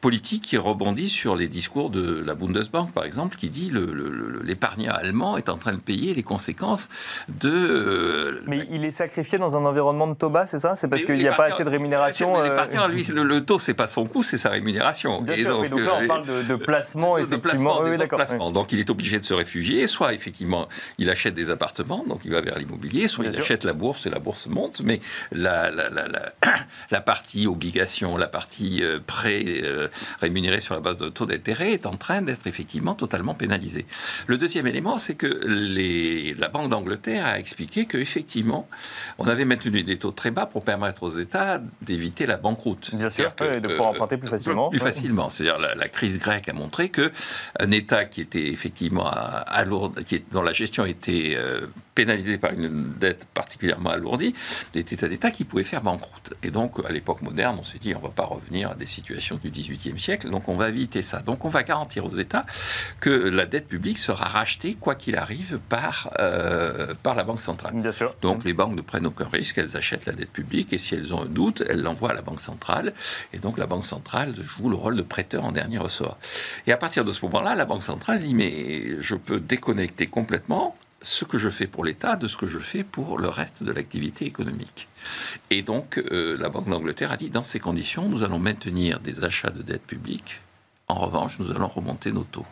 Politique 0.02 0.44
qui 0.44 0.58
rebondit 0.58 1.10
sur 1.10 1.36
les 1.36 1.48
discours 1.48 1.90
de 1.90 2.24
la 2.26 2.36
Bundesbank, 2.36 2.94
par 2.94 3.04
exemple, 3.04 3.36
qui 3.38 3.50
dit 3.50 3.70
le, 3.70 4.42
l'épargnant 4.44 4.94
allemand 4.94 5.38
est 5.38 5.50
en 5.50 5.58
train 5.58 5.74
de 5.74 5.80
payer 5.80 6.14
les 6.14 6.24
conséquences 6.24 6.90
de. 7.28 7.50
Euh, 7.52 8.42
mais 8.48 8.68
il 8.72 8.86
est 8.86 8.92
sacrifié 8.92 9.38
dans 9.38 9.58
un 9.58 9.66
environnement 9.66 10.08
de 10.08 10.14
Toba, 10.14 10.48
c'est 10.48 10.60
ça? 10.60 10.76
C'est 10.76 10.88
parce 10.88 11.04
qu'il 11.04 11.18
n'y 11.18 11.28
a 11.28 11.34
pas 11.34 11.46
assez 11.46 11.64
de 11.64 11.70
rémunération 11.70 12.42
L'épargnant, 12.42 12.88
lui, 12.88 13.04
le, 13.14 13.46
taux, 13.46 13.60
c'est 13.60 13.74
pas 13.74 13.88
son 13.88 14.06
coût, 14.06 14.24
c'est 14.24 14.38
sa 14.38 14.50
rémunération. 14.50 15.22
Bien 15.22 15.36
sûr, 15.36 15.62
donc, 15.62 15.70
donc 15.70 15.82
là, 15.82 16.00
on 16.02 16.08
parle 16.08 16.26
de, 16.26 16.56
placement, 16.56 17.18
effectivement. 17.18 17.82
De 17.84 18.06
placement, 18.06 18.52
Donc 18.52 18.72
il 18.72 18.80
est 18.80 18.90
obligé 18.90 19.20
de 19.20 19.26
se 19.26 19.34
réfugier, 19.34 19.88
soit 19.88 20.14
effectivement, 20.14 20.68
il 20.98 21.10
achète 21.10 21.34
des 21.34 21.50
appartements, 21.50 22.04
donc 22.08 22.22
il 22.26 22.32
va 22.32 22.42
vers 22.42 22.58
l'immobilier, 22.58 23.08
soit 23.08 23.26
il 23.26 23.38
achète 23.38 23.64
la 23.64 23.74
bourse 23.74 24.06
et 24.06 24.10
la 24.10 24.20
bourse 24.20 24.48
monte, 24.48 24.82
mais 24.84 25.00
la, 25.32 25.72
la, 25.72 25.90
la, 25.90 26.08
la 26.91 27.02
partie 27.02 27.48
obligation, 27.48 28.17
la 28.17 28.28
partie 28.28 28.84
euh, 28.84 29.00
prêt 29.06 29.43
euh, 29.63 29.88
rémunéré 30.19 30.60
sur 30.60 30.74
la 30.74 30.82
base 30.82 30.98
de 30.98 31.10
taux 31.10 31.26
d'intérêt 31.26 31.74
est 31.74 31.86
en 31.86 31.95
train 31.95 32.22
d'être 32.22 32.48
effectivement 32.48 32.95
totalement 32.95 33.34
pénalisé. 33.34 33.86
Le 34.28 34.38
deuxième 34.38 34.67
élément, 34.67 34.98
c'est 34.98 35.15
que 35.15 35.28
les, 35.28 36.34
la 36.36 36.48
Banque 36.48 36.69
d'Angleterre 36.69 37.26
a 37.26 37.39
expliqué 37.39 37.86
qu'effectivement, 37.86 38.67
on 39.17 39.28
avait 39.28 39.45
maintenu 39.45 39.84
des 39.84 39.98
taux 39.98 40.12
très 40.12 40.32
bas 40.32 40.45
pour 40.45 40.63
permettre 40.63 41.04
aux 41.04 41.10
États 41.10 41.62
d'éviter 41.82 42.26
la 42.26 42.38
banqueroute. 42.38 42.93
Bien 42.95 43.10
sûr, 43.10 43.32
de 43.39 43.67
pouvoir 43.67 43.89
emprunter 43.89 44.17
plus 44.17 44.30
facilement. 44.30 44.69
Plus, 44.69 44.80
facilement. 44.80 45.30
C'est-à-dire 45.30 45.60
la, 45.60 45.76
la, 45.76 45.89
crise 45.89 46.19
grecque 46.19 46.50
a 46.50 46.54
montré 46.54 46.89
qu'un 46.89 47.72
État 47.72 48.06
qui 48.06 48.22
était 48.22 48.48
effectivement 48.48 49.08
à, 49.08 49.65
qui 50.06 50.24
dont 50.32 50.41
la 50.41 50.54
gestion 50.54 50.86
était 50.86 51.36
euh, 51.38 51.62
pénalisé 52.00 52.38
par 52.38 52.54
une 52.54 52.94
dette 52.94 53.26
particulièrement 53.34 53.90
alourdie, 53.90 54.34
était 54.74 55.04
un 55.04 55.10
État 55.10 55.32
qui 55.32 55.44
pouvait 55.44 55.66
faire 55.66 55.82
banqueroute. 55.82 56.34
Et 56.44 56.50
donc, 56.50 56.72
à 56.88 56.94
l'époque 56.94 57.22
moderne, 57.22 57.58
on 57.60 57.66
s'est 57.66 57.78
dit, 57.78 57.94
on 57.94 57.98
ne 57.98 58.04
va 58.04 58.10
pas 58.22 58.24
revenir 58.24 58.72
à 58.72 58.76
des 58.76 58.86
situations 58.86 59.38
du 59.44 59.50
XVIIIe 59.50 60.00
siècle, 60.00 60.30
donc 60.30 60.48
on 60.48 60.56
va 60.56 60.70
éviter 60.70 61.02
ça. 61.02 61.20
Donc, 61.20 61.44
on 61.44 61.50
va 61.50 61.62
garantir 61.64 62.06
aux 62.06 62.18
États 62.26 62.46
que 63.02 63.10
la 63.10 63.46
dette 63.46 63.68
publique 63.68 63.98
sera 63.98 64.24
rachetée, 64.30 64.76
quoi 64.76 64.96
qu'il 64.96 65.18
arrive, 65.18 65.60
par, 65.68 66.10
euh, 66.20 66.94
par 67.04 67.16
la 67.16 67.26
Banque 67.26 67.42
centrale. 67.42 67.74
Bien 67.76 67.92
sûr. 67.92 68.16
Donc, 68.22 68.46
les 68.46 68.54
banques 68.54 68.76
ne 68.78 68.82
prennent 68.82 69.06
aucun 69.06 69.28
risque, 69.28 69.58
elles 69.58 69.76
achètent 69.76 70.06
la 70.06 70.14
dette 70.14 70.32
publique, 70.32 70.72
et 70.72 70.78
si 70.78 70.96
elles 70.96 71.14
ont 71.14 71.24
un 71.24 71.26
doute, 71.40 71.64
elles 71.68 71.82
l'envoient 71.82 72.12
à 72.12 72.14
la 72.14 72.22
Banque 72.22 72.40
centrale. 72.40 72.94
Et 73.34 73.40
donc, 73.40 73.58
la 73.58 73.68
Banque 73.68 73.86
centrale 73.86 74.34
joue 74.36 74.70
le 74.70 74.78
rôle 74.78 74.96
de 74.96 75.02
prêteur 75.02 75.44
en 75.44 75.52
dernier 75.52 75.80
ressort. 75.80 76.18
Et 76.66 76.72
à 76.72 76.78
partir 76.78 77.04
de 77.04 77.12
ce 77.12 77.26
moment-là, 77.26 77.56
la 77.56 77.66
Banque 77.66 77.84
centrale 77.84 78.20
dit, 78.20 78.36
mais 78.36 79.02
je 79.02 79.16
peux 79.16 79.42
déconnecter 79.42 80.08
complètement 80.08 80.78
ce 81.02 81.26
que 81.26 81.38
je 81.38 81.50
fais 81.50 81.68
pour 81.68 81.86
l'État 81.86 82.16
de 82.16 82.28
ce 82.28 82.38
que 82.38 82.48
je 82.48 82.60
fais 82.60 82.84
pour 82.84 83.18
le 83.18 83.30
reste 83.30 83.64
de 83.64 83.72
l'activité 83.72 84.26
économique. 84.26 84.88
Et 85.50 85.62
donc, 85.62 85.98
euh, 86.12 86.38
la 86.38 86.50
Banque 86.50 86.70
d'Angleterre 86.70 87.12
a 87.12 87.18
dit, 87.18 87.30
dans 87.30 87.44
ces 87.44 87.60
conditions, 87.60 88.10
nous 88.10 88.24
allons 88.24 88.40
maintenir 88.40 89.00
des 89.00 89.24
achats 89.24 89.50
de 89.50 89.62
dette 89.62 89.86
publique. 89.86 90.42
En 90.88 90.96
revanche, 90.96 91.40
nous 91.40 91.52
allons 91.52 91.68
remonter 91.68 92.12
nos 92.12 92.24
taux. 92.24 92.46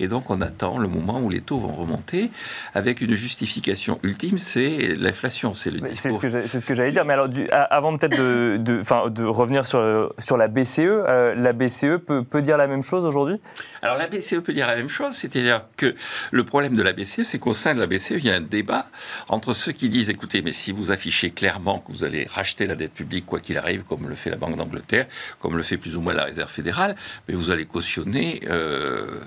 Et 0.00 0.08
donc 0.08 0.30
on 0.30 0.40
attend 0.40 0.78
le 0.78 0.88
moment 0.88 1.20
où 1.20 1.30
les 1.30 1.40
taux 1.40 1.58
vont 1.58 1.72
remonter 1.72 2.30
avec 2.74 3.00
une 3.00 3.12
justification 3.12 3.98
ultime, 4.02 4.38
c'est 4.38 4.94
l'inflation, 4.96 5.54
c'est 5.54 5.70
le 5.70 5.80
discours. 5.80 6.20
C'est 6.20 6.60
ce 6.60 6.66
que 6.66 6.74
j'allais 6.74 6.92
dire. 6.92 7.04
Mais 7.04 7.14
alors, 7.14 7.28
avant 7.70 7.96
peut-être 7.96 8.18
de, 8.18 8.56
de, 8.58 9.24
revenir 9.24 9.66
sur, 9.66 10.12
sur 10.18 10.36
la 10.36 10.48
BCE, 10.48 10.78
euh, 10.80 11.34
la 11.34 11.52
BCE 11.52 11.98
peut, 12.04 12.22
peut, 12.22 12.42
dire 12.42 12.56
la 12.56 12.66
même 12.66 12.82
chose 12.82 13.04
aujourd'hui? 13.04 13.40
Alors 13.82 13.96
la 13.96 14.06
BCE 14.06 14.40
peut 14.40 14.52
dire 14.52 14.66
la 14.66 14.76
même 14.76 14.88
chose, 14.88 15.14
c'est-à-dire 15.14 15.62
que 15.76 15.94
le 16.30 16.44
problème 16.44 16.76
de 16.76 16.82
la 16.82 16.92
BCE, 16.92 17.22
c'est 17.22 17.38
qu'au 17.38 17.54
sein 17.54 17.74
de 17.74 17.80
la 17.80 17.86
BCE, 17.86 18.12
il 18.12 18.24
y 18.24 18.30
a 18.30 18.34
un 18.34 18.40
débat 18.40 18.86
entre 19.28 19.52
ceux 19.52 19.72
qui 19.72 19.88
disent, 19.88 20.10
écoutez, 20.10 20.42
mais 20.42 20.52
si 20.52 20.72
vous 20.72 20.92
affichez 20.92 21.30
clairement 21.30 21.78
que 21.78 21.92
vous 21.92 22.04
allez 22.04 22.26
racheter 22.28 22.66
la 22.66 22.74
dette 22.74 22.94
publique, 22.94 23.26
quoi 23.26 23.40
qu'il 23.40 23.58
arrive, 23.58 23.84
comme 23.84 24.08
le 24.08 24.14
fait 24.14 24.30
la 24.30 24.36
Banque 24.36 24.56
d'Angleterre, 24.56 25.06
comme 25.40 25.56
le 25.56 25.62
fait 25.62 25.76
plus 25.76 25.96
ou 25.96 26.00
moins 26.00 26.14
la 26.14 26.24
Réserve 26.24 26.50
fédérale, 26.50 26.96
mais 27.28 27.34
vous 27.34 27.50
allez 27.50 27.66
cautionner... 27.66 28.42
Euh, 28.48 29.20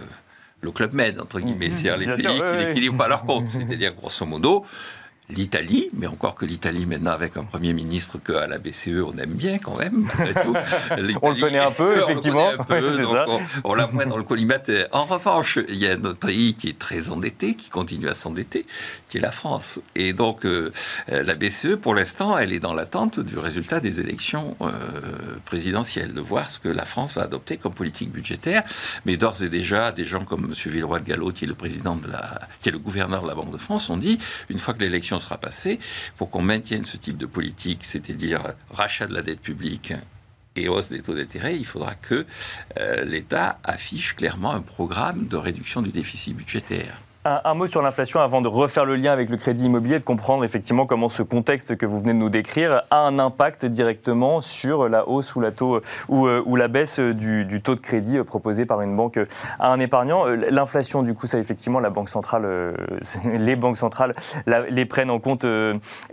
le 0.61 0.71
Club 0.71 0.93
Med, 0.93 1.19
entre 1.19 1.39
guillemets, 1.39 1.67
mmh. 1.67 1.71
c'est-à-dire 1.71 1.97
les 1.97 2.23
pays 2.23 2.25
qui 2.25 2.65
n'équilibrent 2.65 2.97
pas 2.97 3.07
leur 3.07 3.23
compte. 3.23 3.47
C'est-à-dire, 3.49 3.93
grosso 3.93 4.25
modo, 4.25 4.65
l'Italie, 5.35 5.89
mais 5.93 6.07
encore 6.07 6.35
que 6.35 6.45
l'Italie 6.45 6.85
maintenant 6.85 7.11
avec 7.11 7.37
un 7.37 7.43
Premier 7.43 7.73
ministre 7.73 8.17
qu'à 8.19 8.47
la 8.47 8.57
BCE 8.57 9.01
on 9.05 9.17
aime 9.17 9.33
bien 9.33 9.57
quand 9.57 9.77
même, 9.77 10.07
tout. 10.41 10.55
on 11.21 11.31
le 11.31 11.39
connaît 11.39 11.59
un 11.59 11.71
peu, 11.71 12.01
effectivement. 12.03 12.51
On, 13.63 13.73
l'a 13.73 13.87
moins 13.87 14.05
dans 14.05 14.17
le 14.17 14.23
collimateur. 14.23 14.87
En 14.91 15.05
revanche, 15.05 15.59
il 15.67 15.75
y 15.75 15.87
a 15.87 15.93
un 15.93 16.03
autre 16.03 16.19
pays 16.19 16.55
qui 16.55 16.69
est 16.69 16.77
très 16.77 17.11
endetté, 17.11 17.55
qui 17.55 17.69
continue 17.69 18.07
à 18.07 18.13
s'endetter, 18.13 18.65
qui 19.07 19.17
est 19.17 19.21
la 19.21 19.31
France. 19.31 19.79
Et 19.95 20.13
donc 20.13 20.45
euh, 20.45 20.71
la 21.07 21.35
BCE, 21.35 21.75
pour 21.81 21.95
l'instant, 21.95 22.37
elle 22.37 22.53
est 22.53 22.59
dans 22.59 22.73
l'attente 22.73 23.19
du 23.19 23.37
résultat 23.37 23.79
des 23.79 23.99
élections 23.99 24.55
euh, 24.61 24.69
présidentielles, 25.45 26.13
de 26.13 26.21
voir 26.21 26.49
ce 26.49 26.59
que 26.59 26.69
la 26.69 26.85
France 26.85 27.15
va 27.15 27.23
adopter 27.23 27.57
comme 27.57 27.73
politique 27.73 28.11
budgétaire. 28.11 28.63
Mais 29.05 29.17
d'ores 29.17 29.43
et 29.43 29.49
déjà, 29.49 29.91
des 29.91 30.05
gens 30.05 30.25
comme 30.25 30.45
M. 30.45 30.53
Villeroy 30.71 30.99
de 30.99 31.05
Gallo, 31.05 31.31
qui 31.31 31.45
est 31.45 31.47
le 31.47 31.55
président 31.55 31.95
de 31.95 32.07
la, 32.09 32.41
qui 32.61 32.69
est 32.69 32.71
le 32.71 32.79
gouverneur 32.79 33.23
de 33.23 33.27
la 33.27 33.35
Banque 33.35 33.51
de 33.51 33.57
France, 33.57 33.89
ont 33.89 33.97
dit 33.97 34.17
une 34.49 34.59
fois 34.59 34.73
que 34.73 34.81
l'élection 34.81 35.19
sera 35.21 35.37
passé, 35.37 35.79
pour 36.17 36.29
qu'on 36.29 36.41
maintienne 36.41 36.85
ce 36.85 36.97
type 36.97 37.17
de 37.17 37.25
politique, 37.25 37.85
c'est-à-dire 37.85 38.53
rachat 38.69 39.07
de 39.07 39.13
la 39.13 39.21
dette 39.21 39.41
publique 39.41 39.93
et 40.55 40.67
hausse 40.67 40.89
des 40.89 41.01
taux 41.01 41.15
d'intérêt, 41.15 41.55
il 41.55 41.65
faudra 41.65 41.95
que 41.95 42.25
euh, 42.77 43.05
l'État 43.05 43.59
affiche 43.63 44.15
clairement 44.15 44.51
un 44.51 44.61
programme 44.61 45.27
de 45.27 45.37
réduction 45.37 45.81
du 45.81 45.91
déficit 45.91 46.35
budgétaire. 46.35 46.99
Un, 47.23 47.53
mot 47.53 47.67
sur 47.67 47.83
l'inflation 47.83 48.19
avant 48.19 48.41
de 48.41 48.47
refaire 48.47 48.83
le 48.83 48.95
lien 48.95 49.11
avec 49.11 49.29
le 49.29 49.37
crédit 49.37 49.65
immobilier, 49.65 49.99
de 49.99 50.03
comprendre 50.03 50.43
effectivement 50.43 50.87
comment 50.87 51.07
ce 51.07 51.21
contexte 51.21 51.75
que 51.75 51.85
vous 51.85 51.99
venez 51.99 52.13
de 52.13 52.17
nous 52.17 52.31
décrire 52.31 52.81
a 52.89 53.01
un 53.01 53.19
impact 53.19 53.63
directement 53.63 54.41
sur 54.41 54.89
la 54.89 55.07
hausse 55.07 55.35
ou 55.35 55.39
la, 55.39 55.51
taux, 55.51 55.81
ou, 56.09 56.25
euh, 56.25 56.43
la 56.57 56.67
baisse 56.67 56.99
du, 56.99 57.61
taux 57.63 57.75
de 57.75 57.79
crédit 57.79 58.17
proposé 58.23 58.65
par 58.65 58.81
une 58.81 58.95
banque 58.95 59.19
à 59.59 59.71
un 59.71 59.79
épargnant. 59.79 60.25
Euh, 60.25 60.35
l'inflation, 60.49 61.03
du 61.03 61.13
coup, 61.13 61.27
ça 61.27 61.37
effectivement, 61.37 61.79
la 61.79 61.91
banque 61.91 62.09
centrale, 62.09 62.41
euh, 62.43 62.73
les 63.25 63.55
banques 63.55 63.77
centrales 63.77 64.15
les 64.47 64.85
prennent 64.87 65.11
en 65.11 65.19
compte 65.19 65.45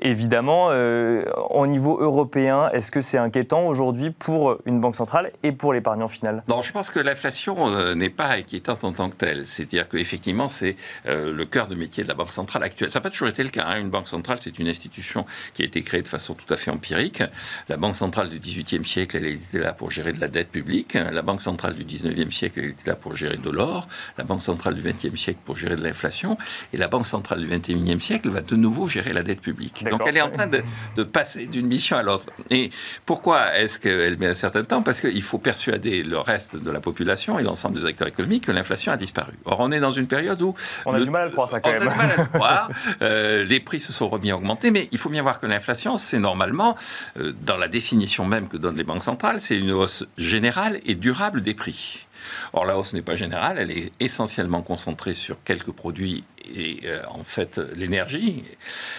évidemment. 0.03 0.67
au 0.69 1.67
niveau 1.67 1.99
européen, 2.01 2.69
est-ce 2.75 2.91
que 2.91 3.01
c'est 3.01 3.19
inquiétant 3.19 3.67
aujourd'hui 3.67 4.11
pour 4.11 4.59
une 4.67 4.79
banque 4.79 4.97
centrale 4.97 5.33
et 5.43 5.53
pour 5.53 5.73
l'épargnant 5.73 6.09
final? 6.09 6.43
Non, 6.49 6.61
je 6.61 6.71
pense 6.71 6.91
que 6.91 7.01
l'inflation 7.01 7.95
n'est 7.95 8.11
pas 8.11 8.29
inquiétante 8.29 8.85
en 8.85 8.93
tant 8.93 9.09
que 9.09 9.17
telle. 9.17 9.47
C'est-à-dire 9.47 9.89
qu'effectivement, 9.89 10.49
c'est 10.49 10.77
euh, 11.07 11.33
le 11.33 11.45
cœur 11.45 11.67
de 11.67 11.75
métier 11.75 12.03
de 12.03 12.09
la 12.09 12.15
Banque 12.15 12.33
centrale 12.33 12.63
actuelle. 12.63 12.91
Ça 12.91 12.99
n'a 12.99 13.03
pas 13.03 13.11
toujours 13.11 13.29
été 13.29 13.43
le 13.43 13.51
cas. 13.51 13.65
Hein. 13.67 13.81
Une 13.81 13.91
banque 13.91 14.09
centrale, 14.09 14.39
c'est 14.41 14.59
une 14.59 14.69
institution 14.69 15.27
qui 15.55 15.63
a 15.63 15.65
été 15.65 15.83
créée 15.83 16.03
de 16.03 16.09
façon 16.09 16.35
tout 16.35 16.53
à 16.53 16.57
fait 16.57 16.71
empirique. 16.71 17.23
La 17.69 17.77
Banque 17.77 17.97
centrale 17.97 18.29
du 18.29 18.39
XVIIIe 18.39 18.85
siècle, 18.85 19.17
elle 19.17 19.27
était 19.27 19.59
là 19.59 19.73
pour 19.73 19.91
gérer 19.91 20.13
de 20.13 20.21
la 20.21 20.29
dette 20.29 20.51
publique. 20.51 20.95
La 20.95 21.23
Banque 21.23 21.43
centrale 21.43 21.75
du 21.75 21.85
XIXe 21.85 22.35
siècle, 22.35 22.61
elle 22.61 22.71
était 22.71 22.89
là 22.89 22.97
pour 22.97 23.17
gérer 23.17 23.37
de 23.37 23.51
l'or. 23.51 23.89
La 24.17 24.25
Banque 24.25 24.43
centrale 24.43 24.75
du 24.75 24.83
XXe 24.83 25.19
siècle 25.19 25.41
pour 25.45 25.57
gérer 25.57 25.77
de 25.77 25.83
l'inflation. 25.83 26.39
Et 26.73 26.77
la 26.77 26.89
Banque 26.89 27.07
centrale 27.07 27.41
du 27.41 27.49
XXIe 27.49 28.01
siècle 28.01 28.29
va 28.29 28.43
de 28.43 28.57
nouveau 28.57 28.89
gérer 28.89 29.13
la 29.13 29.23
dette 29.23 29.41
publique. 29.41 29.85
Donc 29.91 30.03
elle 30.07 30.17
est 30.17 30.23
en 30.23 30.31
train 30.31 30.47
de, 30.47 30.63
de 30.97 31.03
passer 31.03 31.47
d'une 31.47 31.67
mission 31.67 31.97
à 31.97 32.03
l'autre. 32.03 32.27
Et 32.51 32.71
pourquoi 33.07 33.57
est-ce 33.57 33.79
qu'elle 33.79 34.19
met 34.19 34.29
un 34.29 34.35
certain 34.35 34.63
temps? 34.63 34.83
Parce 34.83 35.01
qu'il 35.01 35.23
faut 35.23 35.39
persuader 35.39 36.03
le 36.03 36.19
reste 36.19 36.57
de 36.57 36.71
la 36.71 36.81
population 36.81 37.39
et 37.39 37.43
l'ensemble 37.43 37.81
des 37.81 37.87
acteurs 37.87 38.09
économiques 38.09 38.47
que 38.47 38.53
l'inflation 38.53 38.93
a 38.93 38.97
disparu. 38.97 39.33
Or, 39.45 39.61
on 39.61 39.73
est 39.73 39.81
dans 39.81 39.91
une 39.91 40.07
période 40.07 40.41
où 40.43 40.55
on 40.89 40.95
a 40.95 41.01
du 41.01 41.11
mal 41.11 41.23
à 41.23 41.25
le 41.27 41.31
croire, 41.31 41.49
ça, 41.49 41.61
quand 41.61 41.71
même. 41.71 41.83
On 41.83 41.89
a 41.89 41.93
du 41.93 41.99
mal 41.99 42.11
à 42.11 42.17
le 42.17 42.25
croire. 42.33 42.71
Euh, 43.03 43.45
les 43.45 43.61
prix 43.61 43.81
se 43.81 43.93
sont 43.93 44.09
remis 44.09 44.31
à 44.31 44.37
augmenter, 44.37 44.71
mais 44.71 44.89
il 44.93 44.99
faut 44.99 45.11
bien 45.11 45.23
voir 45.23 45.39
que 45.39 45.47
l'inflation, 45.47 45.97
c'est 45.97 46.19
normalement, 46.19 46.77
euh, 47.19 47.33
dans 47.43 47.57
la 47.57 47.69
définition 47.69 48.25
même 48.27 48.49
que 48.49 48.57
donnent 48.57 48.77
les 48.77 48.85
banques 48.85 49.03
centrales, 49.03 49.41
c'est 49.41 49.57
une 49.57 49.73
hausse 49.73 50.07
générale 50.17 50.81
et 50.85 50.95
durable 50.95 51.41
des 51.41 51.55
prix. 51.55 52.07
Or, 52.53 52.65
la 52.65 52.79
hausse 52.79 52.93
n'est 52.93 53.03
pas 53.03 53.17
générale, 53.17 53.59
elle 53.59 53.71
est 53.71 53.93
essentiellement 54.01 54.63
concentrée 54.63 55.15
sur 55.15 55.37
quelques 55.45 55.73
produits 55.73 56.25
et 56.55 56.81
euh, 56.85 57.03
en 57.09 57.25
fait 57.25 57.61
l'énergie, 57.77 58.45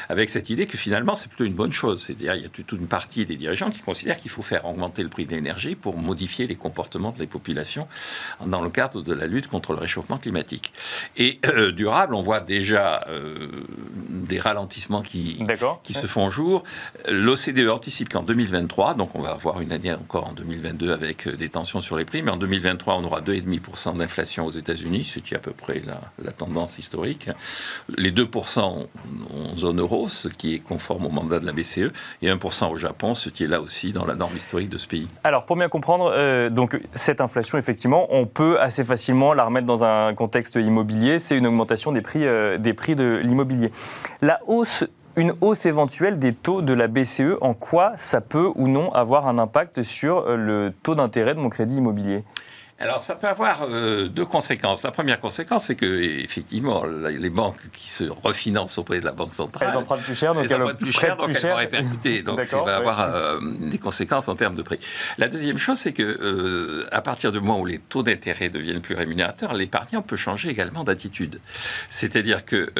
avec 0.07 0.29
cette 0.29 0.49
idée 0.49 0.65
que 0.65 0.77
finalement 0.77 1.15
c'est 1.15 1.27
plutôt 1.27 1.45
une 1.45 1.53
bonne 1.53 1.73
chose. 1.73 2.01
C'est-à-dire 2.03 2.35
il 2.35 2.43
y 2.43 2.45
a 2.45 2.49
toute 2.49 2.71
une 2.71 2.87
partie 2.87 3.25
des 3.25 3.35
dirigeants 3.35 3.69
qui 3.69 3.79
considèrent 3.79 4.17
qu'il 4.17 4.31
faut 4.31 4.41
faire 4.41 4.65
augmenter 4.65 5.03
le 5.03 5.09
prix 5.09 5.25
de 5.25 5.31
l'énergie 5.31 5.75
pour 5.75 5.97
modifier 5.97 6.47
les 6.47 6.55
comportements 6.55 7.11
de 7.11 7.19
la 7.19 7.27
population 7.27 7.87
dans 8.45 8.61
le 8.61 8.69
cadre 8.69 9.01
de 9.01 9.13
la 9.13 9.27
lutte 9.27 9.47
contre 9.47 9.73
le 9.73 9.79
réchauffement 9.79 10.17
climatique. 10.17 10.73
Et 11.17 11.39
euh, 11.45 11.71
durable, 11.71 12.15
on 12.15 12.21
voit 12.21 12.39
déjà 12.39 13.05
euh, 13.07 13.49
des 14.07 14.39
ralentissements 14.39 15.01
qui, 15.01 15.39
qui 15.83 15.93
se 15.93 16.07
font 16.07 16.29
jour. 16.29 16.63
L'OCDE 17.07 17.69
anticipe 17.69 18.09
qu'en 18.09 18.23
2023, 18.23 18.93
donc 18.93 19.15
on 19.15 19.19
va 19.19 19.31
avoir 19.31 19.61
une 19.61 19.71
année 19.71 19.93
encore 19.93 20.27
en 20.27 20.33
2022 20.33 20.91
avec 20.91 21.27
des 21.27 21.49
tensions 21.49 21.79
sur 21.79 21.97
les 21.97 22.05
prix, 22.05 22.21
mais 22.21 22.31
en 22.31 22.37
2023 22.37 22.95
on 22.95 23.03
aura 23.03 23.21
2,5% 23.21 23.97
d'inflation 23.97 24.45
aux 24.45 24.51
États-Unis, 24.51 25.03
ce 25.05 25.19
qui 25.19 25.33
est 25.33 25.37
à 25.37 25.39
peu 25.39 25.51
près 25.51 25.81
la, 25.85 26.01
la 26.23 26.31
tendance 26.31 26.77
historique 26.77 27.29
les 27.97 28.11
2% 28.11 28.59
en 28.59 29.55
zone 29.55 29.79
euro, 29.79 30.07
ce 30.07 30.27
qui 30.27 30.55
est 30.55 30.59
conforme 30.59 31.05
au 31.05 31.09
mandat 31.09 31.39
de 31.39 31.45
la 31.45 31.51
BCE, 31.51 31.91
et 32.21 32.29
1% 32.29 32.71
au 32.71 32.77
Japon, 32.77 33.13
ce 33.13 33.29
qui 33.29 33.43
est 33.43 33.47
là 33.47 33.61
aussi 33.61 33.91
dans 33.91 34.05
la 34.05 34.15
norme 34.15 34.35
historique 34.35 34.69
de 34.69 34.77
ce 34.77 34.87
pays. 34.87 35.07
Alors, 35.23 35.45
pour 35.45 35.55
bien 35.55 35.69
comprendre, 35.69 36.11
euh, 36.13 36.49
donc 36.49 36.79
cette 36.95 37.21
inflation, 37.21 37.57
effectivement, 37.57 38.07
on 38.09 38.25
peut 38.25 38.59
assez 38.59 38.83
facilement 38.83 39.33
la 39.33 39.43
remettre 39.43 39.67
dans 39.67 39.83
un 39.83 40.13
contexte 40.13 40.55
immobilier. 40.55 41.19
C'est 41.19 41.37
une 41.37 41.47
augmentation 41.47 41.91
des 41.91 42.01
prix, 42.01 42.25
euh, 42.25 42.57
des 42.57 42.73
prix 42.73 42.95
de 42.95 43.21
l'immobilier. 43.23 43.71
La 44.21 44.39
hausse 44.47 44.85
une 45.15 45.33
hausse 45.41 45.65
éventuelle 45.65 46.17
des 46.17 46.33
taux 46.33 46.61
de 46.61 46.71
la 46.73 46.87
BCE, 46.87 47.37
en 47.41 47.53
quoi 47.53 47.93
ça 47.97 48.21
peut 48.21 48.51
ou 48.55 48.69
non 48.69 48.93
avoir 48.93 49.27
un 49.27 49.37
impact 49.37 49.83
sur 49.83 50.25
le 50.37 50.71
taux 50.81 50.95
d'intérêt 50.95 51.35
de 51.35 51.39
mon 51.39 51.49
crédit 51.49 51.77
immobilier? 51.77 52.23
Alors, 52.81 53.01
ça 53.01 53.15
peut 53.15 53.27
avoir 53.27 53.63
euh, 53.63 54.07
deux 54.07 54.25
conséquences. 54.25 54.83
La 54.83 54.91
première 54.91 55.19
conséquence, 55.19 55.65
c'est 55.65 55.75
que 55.75 56.01
effectivement, 56.01 56.85
les 56.85 57.29
banques 57.29 57.59
qui 57.73 57.89
se 57.89 58.05
refinancent 58.05 58.77
auprès 58.77 59.01
de 59.01 59.05
la 59.05 59.11
banque 59.11 59.33
centrale, 59.33 59.69
elles 59.71 59.77
empruntent 59.77 60.01
plus 60.01 60.15
cher, 60.15 60.33
donc 60.33 60.49
elles 60.49 60.77
plus 60.77 60.91
cher, 60.93 61.17
donc 61.17 61.29
elles 61.29 61.49
vont 61.49 61.55
répercuter. 61.55 62.23
Donc, 62.23 62.45
ça 62.45 62.61
va 62.61 62.77
avoir 62.77 63.01
euh, 63.01 63.39
des 63.41 63.79
conséquences 63.79 64.29
en 64.29 64.35
termes 64.35 64.55
de 64.55 64.61
prix. 64.61 64.79
La 65.17 65.27
deuxième 65.27 65.57
chose, 65.57 65.77
c'est 65.77 65.91
que 65.91 66.03
euh, 66.03 66.87
à 66.93 67.01
partir 67.01 67.33
du 67.33 67.41
moment 67.41 67.59
où 67.59 67.65
les 67.65 67.79
taux 67.79 68.01
d'intérêt 68.01 68.49
deviennent 68.49 68.81
plus 68.81 68.95
rémunérateurs, 68.95 69.53
l'épargnant 69.53 70.01
peut 70.01 70.15
changer 70.15 70.49
également 70.49 70.85
d'attitude. 70.85 71.41
C'est-à-dire 71.89 72.45
que 72.45 72.71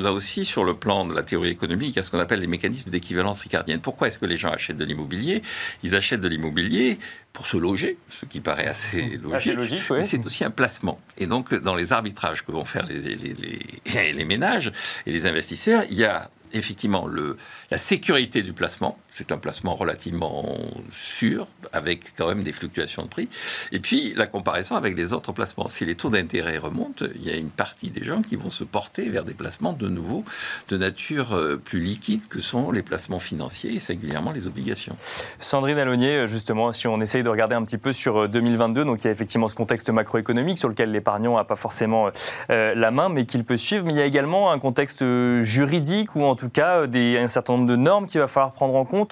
là 0.00 0.12
aussi, 0.12 0.44
sur 0.44 0.64
le 0.64 0.74
plan 0.74 1.04
de 1.04 1.14
la 1.14 1.22
théorie 1.22 1.50
économique, 1.50 1.90
il 1.90 1.96
y 1.96 1.98
a 2.00 2.02
ce 2.02 2.10
qu'on 2.10 2.18
appelle 2.18 2.40
les 2.40 2.48
mécanismes 2.48 2.90
d'équivalence 2.90 3.42
ricardienne. 3.42 3.80
Pourquoi 3.80 4.08
est-ce 4.08 4.18
que 4.18 4.26
les 4.26 4.36
gens 4.36 4.50
achètent 4.50 4.76
de 4.76 4.84
l'immobilier? 4.84 5.42
Ils 5.84 5.94
achètent 5.94 6.20
de 6.20 6.28
l'immobilier 6.28 6.98
pour 7.34 7.48
se 7.48 7.56
loger, 7.58 7.98
ce 8.08 8.24
qui 8.26 8.40
paraît 8.40 8.68
assez 8.68 9.18
logique, 9.22 9.58
mais 9.90 10.04
c'est 10.04 10.24
aussi 10.24 10.44
un 10.44 10.50
placement. 10.50 11.00
Et 11.18 11.26
donc, 11.26 11.52
dans 11.52 11.74
les 11.74 11.92
arbitrages 11.92 12.44
que 12.44 12.52
vont 12.52 12.64
faire 12.64 12.86
les, 12.86 13.00
les, 13.00 14.12
les 14.12 14.24
ménages 14.34 14.72
et 15.04 15.10
les 15.12 15.26
investisseurs, 15.26 15.82
il 15.90 15.96
y 15.96 16.04
a 16.04 16.30
effectivement 16.52 17.06
le, 17.08 17.36
la 17.72 17.78
sécurité 17.78 18.42
du 18.44 18.52
placement. 18.52 18.96
C'est 19.16 19.30
un 19.30 19.38
placement 19.38 19.76
relativement 19.76 20.44
sûr, 20.90 21.46
avec 21.72 22.16
quand 22.16 22.26
même 22.26 22.42
des 22.42 22.52
fluctuations 22.52 23.04
de 23.04 23.08
prix. 23.08 23.28
Et 23.70 23.78
puis 23.78 24.12
la 24.16 24.26
comparaison 24.26 24.74
avec 24.74 24.96
les 24.96 25.12
autres 25.12 25.30
placements. 25.30 25.68
Si 25.68 25.84
les 25.84 25.94
taux 25.94 26.10
d'intérêt 26.10 26.58
remontent, 26.58 27.04
il 27.14 27.24
y 27.24 27.30
a 27.30 27.36
une 27.36 27.50
partie 27.50 27.90
des 27.90 28.02
gens 28.02 28.22
qui 28.22 28.34
vont 28.34 28.50
se 28.50 28.64
porter 28.64 29.08
vers 29.08 29.22
des 29.22 29.34
placements 29.34 29.72
de 29.72 29.88
nouveau 29.88 30.24
de 30.68 30.76
nature 30.76 31.34
euh, 31.34 31.56
plus 31.56 31.80
liquide 31.80 32.26
que 32.28 32.40
sont 32.40 32.72
les 32.72 32.82
placements 32.82 33.20
financiers 33.20 33.74
et 33.74 33.78
singulièrement 33.78 34.32
les 34.32 34.48
obligations. 34.48 34.96
Sandrine 35.38 35.78
Alonier, 35.78 36.16
euh, 36.16 36.26
justement, 36.26 36.72
si 36.72 36.88
on 36.88 37.00
essaye 37.00 37.22
de 37.22 37.28
regarder 37.28 37.54
un 37.54 37.62
petit 37.62 37.78
peu 37.78 37.92
sur 37.92 38.28
2022, 38.28 38.80
euh, 38.80 38.84
donc 38.84 39.04
il 39.04 39.06
y 39.06 39.08
a 39.08 39.12
effectivement 39.12 39.46
ce 39.46 39.54
contexte 39.54 39.90
macroéconomique 39.90 40.58
sur 40.58 40.68
lequel 40.68 40.90
l'épargnant 40.90 41.36
n'a 41.36 41.44
pas 41.44 41.56
forcément 41.56 42.10
la 42.48 42.90
main, 42.90 43.08
mais 43.08 43.26
qu'il 43.26 43.44
peut 43.44 43.56
suivre. 43.56 43.84
Mais 43.84 43.92
il 43.92 43.98
y 43.98 44.02
a 44.02 44.06
également 44.06 44.50
un 44.50 44.58
contexte 44.58 45.04
juridique 45.40 46.16
ou 46.16 46.24
en 46.24 46.34
tout 46.34 46.48
cas 46.48 46.82
un 46.86 47.28
certain 47.28 47.54
nombre 47.54 47.66
de 47.66 47.76
normes 47.76 48.06
qu'il 48.06 48.20
va 48.20 48.26
falloir 48.26 48.52
prendre 48.52 48.74
en 48.74 48.84
compte. 48.84 49.03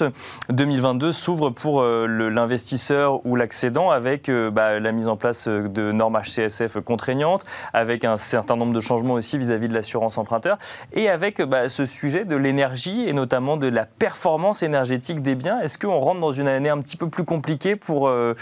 2022 0.48 1.12
s'ouvre 1.12 1.50
pour 1.50 1.81
euh, 1.81 2.07
l'investisseur 2.07 3.24
ou 3.26 3.37
l'accédant 3.37 3.90
avec 3.90 4.28
euh, 4.28 4.50
bah, 4.50 4.81
la 4.81 4.92
mise 4.92 5.09
en 5.09 5.16
place 5.16 5.48
de 5.48 5.92
normes 5.92 6.18
HCSF 6.20 6.81
contraignantes, 6.81 7.44
avec 7.72 8.05
un 8.05 8.16
certain 8.16 8.57
nombre 8.57 8.72
de 8.72 8.81
changements 8.81 9.14
aussi 9.14 9.38
vis-à-vis 9.38 9.68
de 9.68 9.74
l'assurance 9.74 10.18
emprunteur, 10.18 10.59
et 10.92 11.09
avec 11.09 11.42
bah, 11.42 11.68
ce 11.68 11.85
sujet 11.85 12.24
de 12.24 12.37
l'énergie 12.37 13.09
et 13.09 13.12
notamment 13.12 13.57
de 13.57 13.68
la 13.68 13.85
performance 13.85 14.62
énergétique 14.62 15.22
des 15.22 15.35
biens. 15.35 15.61
Est-ce 15.61 15.78
qu'on 15.78 15.98
rentre 15.98 16.20
dans 16.20 16.33
une 16.33 16.48
année 16.48 16.68
un 16.68 16.81
petit 16.81 16.96
peu 16.96 17.09
plus 17.09 17.24
compliquée 17.24 17.76
pour, 17.76 18.09
euh, 18.09 18.35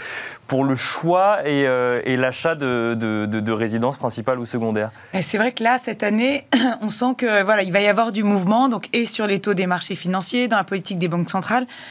pour 0.47 0.63
le 0.63 0.75
choix 0.75 1.39
et, 1.45 1.65
l'achat 2.17 2.55
de, 2.55 2.95
de, 2.95 3.25
de, 3.25 3.51
résidences 3.51 3.97
principales 3.97 4.39
ou 4.39 4.45
secondaires? 4.45 4.91
C'est 5.21 5.37
vrai 5.37 5.51
que 5.51 5.63
là, 5.63 5.77
cette 5.81 6.03
année, 6.03 6.45
on 6.81 6.89
sent 6.89 7.15
que 7.17 7.43
voilà, 7.43 7.63
il 7.63 7.71
va 7.71 7.81
y 7.81 7.87
avoir 7.87 8.11
du 8.11 8.23
mouvement, 8.23 8.69
donc 8.69 8.89
et 8.93 9.05
sur 9.05 9.27
les 9.27 9.39
taux 9.39 9.53
des 9.53 9.65
marchés 9.65 9.95
financiers, 9.95 10.47
dans 10.47 10.57
la 10.57 10.63
politique 10.63 10.99
des 10.99 11.07
banques 11.07 11.29
centrales, 11.29 11.40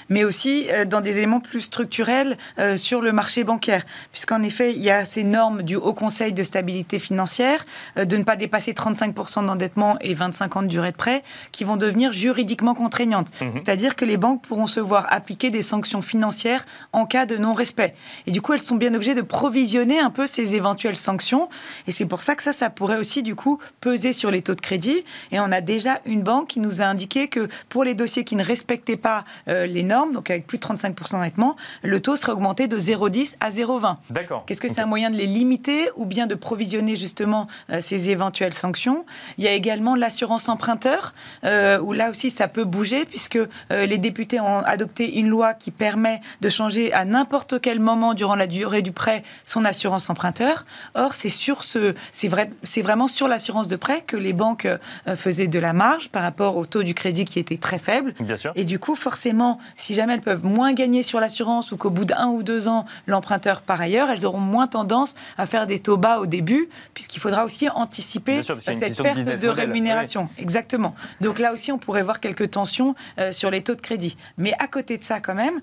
mais 0.08 0.24
aussi 0.24 0.66
euh, 0.70 0.84
dans 0.84 1.00
des 1.00 1.18
éléments 1.18 1.40
plus 1.40 1.62
structurels 1.62 2.36
euh, 2.58 2.76
sur 2.76 3.00
le 3.00 3.12
marché 3.12 3.44
bancaire. 3.44 3.84
Puisqu'en 4.12 4.42
effet, 4.42 4.72
il 4.72 4.82
y 4.82 4.90
a 4.90 5.04
ces 5.04 5.24
normes 5.24 5.62
du 5.62 5.76
Haut 5.76 5.94
Conseil 5.94 6.32
de 6.32 6.42
stabilité 6.42 6.98
financière 6.98 7.64
euh, 7.98 8.04
de 8.04 8.16
ne 8.16 8.24
pas 8.24 8.36
dépasser 8.36 8.72
35% 8.72 9.46
d'endettement 9.46 9.96
et 10.00 10.14
25 10.14 10.56
ans 10.56 10.62
de 10.62 10.68
durée 10.68 10.92
de 10.92 10.96
prêt 10.96 11.22
qui 11.52 11.64
vont 11.64 11.76
devenir 11.76 12.12
juridiquement 12.12 12.74
contraignantes. 12.74 13.28
Mhm. 13.40 13.52
C'est-à-dire 13.54 13.96
que 13.96 14.04
les 14.04 14.16
banques 14.16 14.42
pourront 14.42 14.66
se 14.66 14.80
voir 14.80 15.06
appliquer 15.10 15.50
des 15.50 15.62
sanctions 15.62 16.02
financières 16.02 16.64
en 16.92 17.06
cas 17.06 17.26
de 17.26 17.36
non-respect. 17.36 17.94
Et 18.26 18.30
du 18.30 18.40
coup, 18.40 18.52
elles 18.52 18.60
sont 18.60 18.76
bien 18.76 18.94
obligées 18.94 19.14
de 19.14 19.22
provisionner 19.22 20.00
un 20.00 20.10
peu 20.10 20.26
ces 20.26 20.54
éventuelles 20.54 20.96
sanctions. 20.96 21.48
Et 21.86 21.92
c'est 21.92 22.06
pour 22.06 22.22
ça 22.22 22.34
que 22.34 22.42
ça, 22.42 22.52
ça 22.52 22.70
pourrait 22.70 22.98
aussi, 22.98 23.22
du 23.22 23.34
coup, 23.34 23.58
peser 23.80 24.12
sur 24.12 24.30
les 24.30 24.42
taux 24.42 24.54
de 24.54 24.60
crédit. 24.60 25.04
Et 25.32 25.40
on 25.40 25.52
a 25.52 25.60
déjà 25.60 26.00
une 26.04 26.22
banque 26.22 26.48
qui 26.48 26.60
nous 26.60 26.82
a 26.82 26.84
indiqué 26.84 27.28
que 27.28 27.48
pour 27.68 27.84
les 27.84 27.94
dossiers 27.94 28.24
qui 28.24 28.36
ne 28.36 28.44
respectaient 28.44 28.96
pas 28.96 29.24
euh, 29.48 29.66
les 29.66 29.82
normes, 29.82 30.12
donc 30.12 30.30
avec 30.30 30.46
plus 30.46 30.58
de 30.58 30.64
35% 30.64 31.12
d'endettement, 31.12 31.56
le 31.82 32.00
taux 32.00 32.16
serait 32.16 32.32
augmenté 32.32 32.66
de 32.66 32.78
0,10 32.78 33.34
à 33.40 33.50
0,20. 33.50 33.96
D'accord. 34.10 34.44
Qu'est-ce 34.46 34.60
que 34.60 34.68
c'est 34.68 34.80
un 34.80 34.86
moyen 34.86 35.10
de 35.10 35.16
les 35.16 35.26
limiter 35.26 35.88
ou 35.96 36.06
bien 36.06 36.26
de 36.26 36.34
provisionner 36.34 36.96
justement 36.96 37.46
euh, 37.70 37.80
ces 37.80 38.10
éventuelles 38.10 38.54
sanctions? 38.54 39.04
Il 39.38 39.44
y 39.44 39.48
a 39.48 39.52
également 39.52 39.94
l'assurance 39.94 40.48
emprunteur, 40.48 41.14
euh, 41.44 41.78
où 41.80 41.92
là 41.92 42.10
aussi 42.10 42.30
ça 42.30 42.48
peut 42.48 42.64
bouger, 42.64 43.04
puisque 43.04 43.38
les 43.70 43.98
députés 43.98 44.40
ont 44.40 44.58
adopté 44.58 45.18
une 45.18 45.28
loi 45.28 45.54
qui 45.54 45.70
permet 45.70 46.20
de 46.40 46.48
changer 46.48 46.92
à 46.92 47.04
n'importe 47.04 47.60
quel 47.60 47.80
moment 47.80 48.14
durant 48.14 48.34
la 48.34 48.46
durée 48.46 48.82
du 48.82 48.92
prêt 48.92 49.22
son 49.44 49.64
assurance 49.64 50.10
emprunteur. 50.10 50.64
Or, 50.94 51.14
c'est 51.14 51.28
sur 51.28 51.64
ce, 51.64 51.94
c'est 52.12 52.28
vrai, 52.28 52.50
c'est 52.62 52.82
vraiment 52.82 53.08
sur 53.08 53.28
l'assurance 53.28 53.68
de 53.68 53.76
prêt 53.76 54.02
que 54.06 54.16
les 54.16 54.32
banques 54.32 54.68
faisaient 55.14 55.48
de 55.48 55.58
la 55.58 55.72
marge 55.72 56.08
par 56.08 56.22
rapport 56.22 56.56
au 56.56 56.66
taux 56.66 56.82
du 56.82 56.94
crédit 56.94 57.24
qui 57.24 57.38
était 57.38 57.56
très 57.56 57.78
faible. 57.78 58.14
Bien 58.20 58.36
sûr. 58.36 58.52
Et 58.54 58.64
du 58.64 58.78
coup, 58.78 58.94
forcément, 58.94 59.29
si 59.76 59.94
jamais 59.94 60.14
elles 60.14 60.20
peuvent 60.20 60.44
moins 60.44 60.72
gagner 60.72 61.02
sur 61.02 61.20
l'assurance 61.20 61.72
ou 61.72 61.76
qu'au 61.76 61.90
bout 61.90 62.04
d'un 62.04 62.28
ou 62.28 62.42
deux 62.42 62.68
ans, 62.68 62.84
l'emprunteur 63.06 63.62
par 63.62 63.80
ailleurs, 63.80 64.10
elles 64.10 64.26
auront 64.26 64.38
moins 64.38 64.66
tendance 64.66 65.14
à 65.38 65.46
faire 65.46 65.66
des 65.66 65.80
taux 65.80 65.96
bas 65.96 66.18
au 66.18 66.26
début, 66.26 66.68
puisqu'il 66.94 67.20
faudra 67.20 67.44
aussi 67.44 67.68
anticiper 67.68 68.42
cette 68.42 69.02
perte 69.02 69.18
de, 69.18 69.48
rémunération. 69.48 70.28
Exactement. 70.38 70.94
Donc 71.20 71.38
là 71.38 71.52
aussi, 71.52 71.72
on 71.72 71.78
pourrait 71.78 72.02
voir 72.02 72.20
quelques 72.20 72.50
tensions 72.50 72.94
euh, 73.18 73.32
sur 73.32 73.50
les 73.50 73.62
taux 73.62 73.74
de 73.74 73.80
crédit. 73.80 74.16
Mais 74.38 74.52
à 74.58 74.66
côté 74.66 74.98
de 74.98 75.04
ça, 75.04 75.20
quand 75.20 75.34
même, 75.34 75.60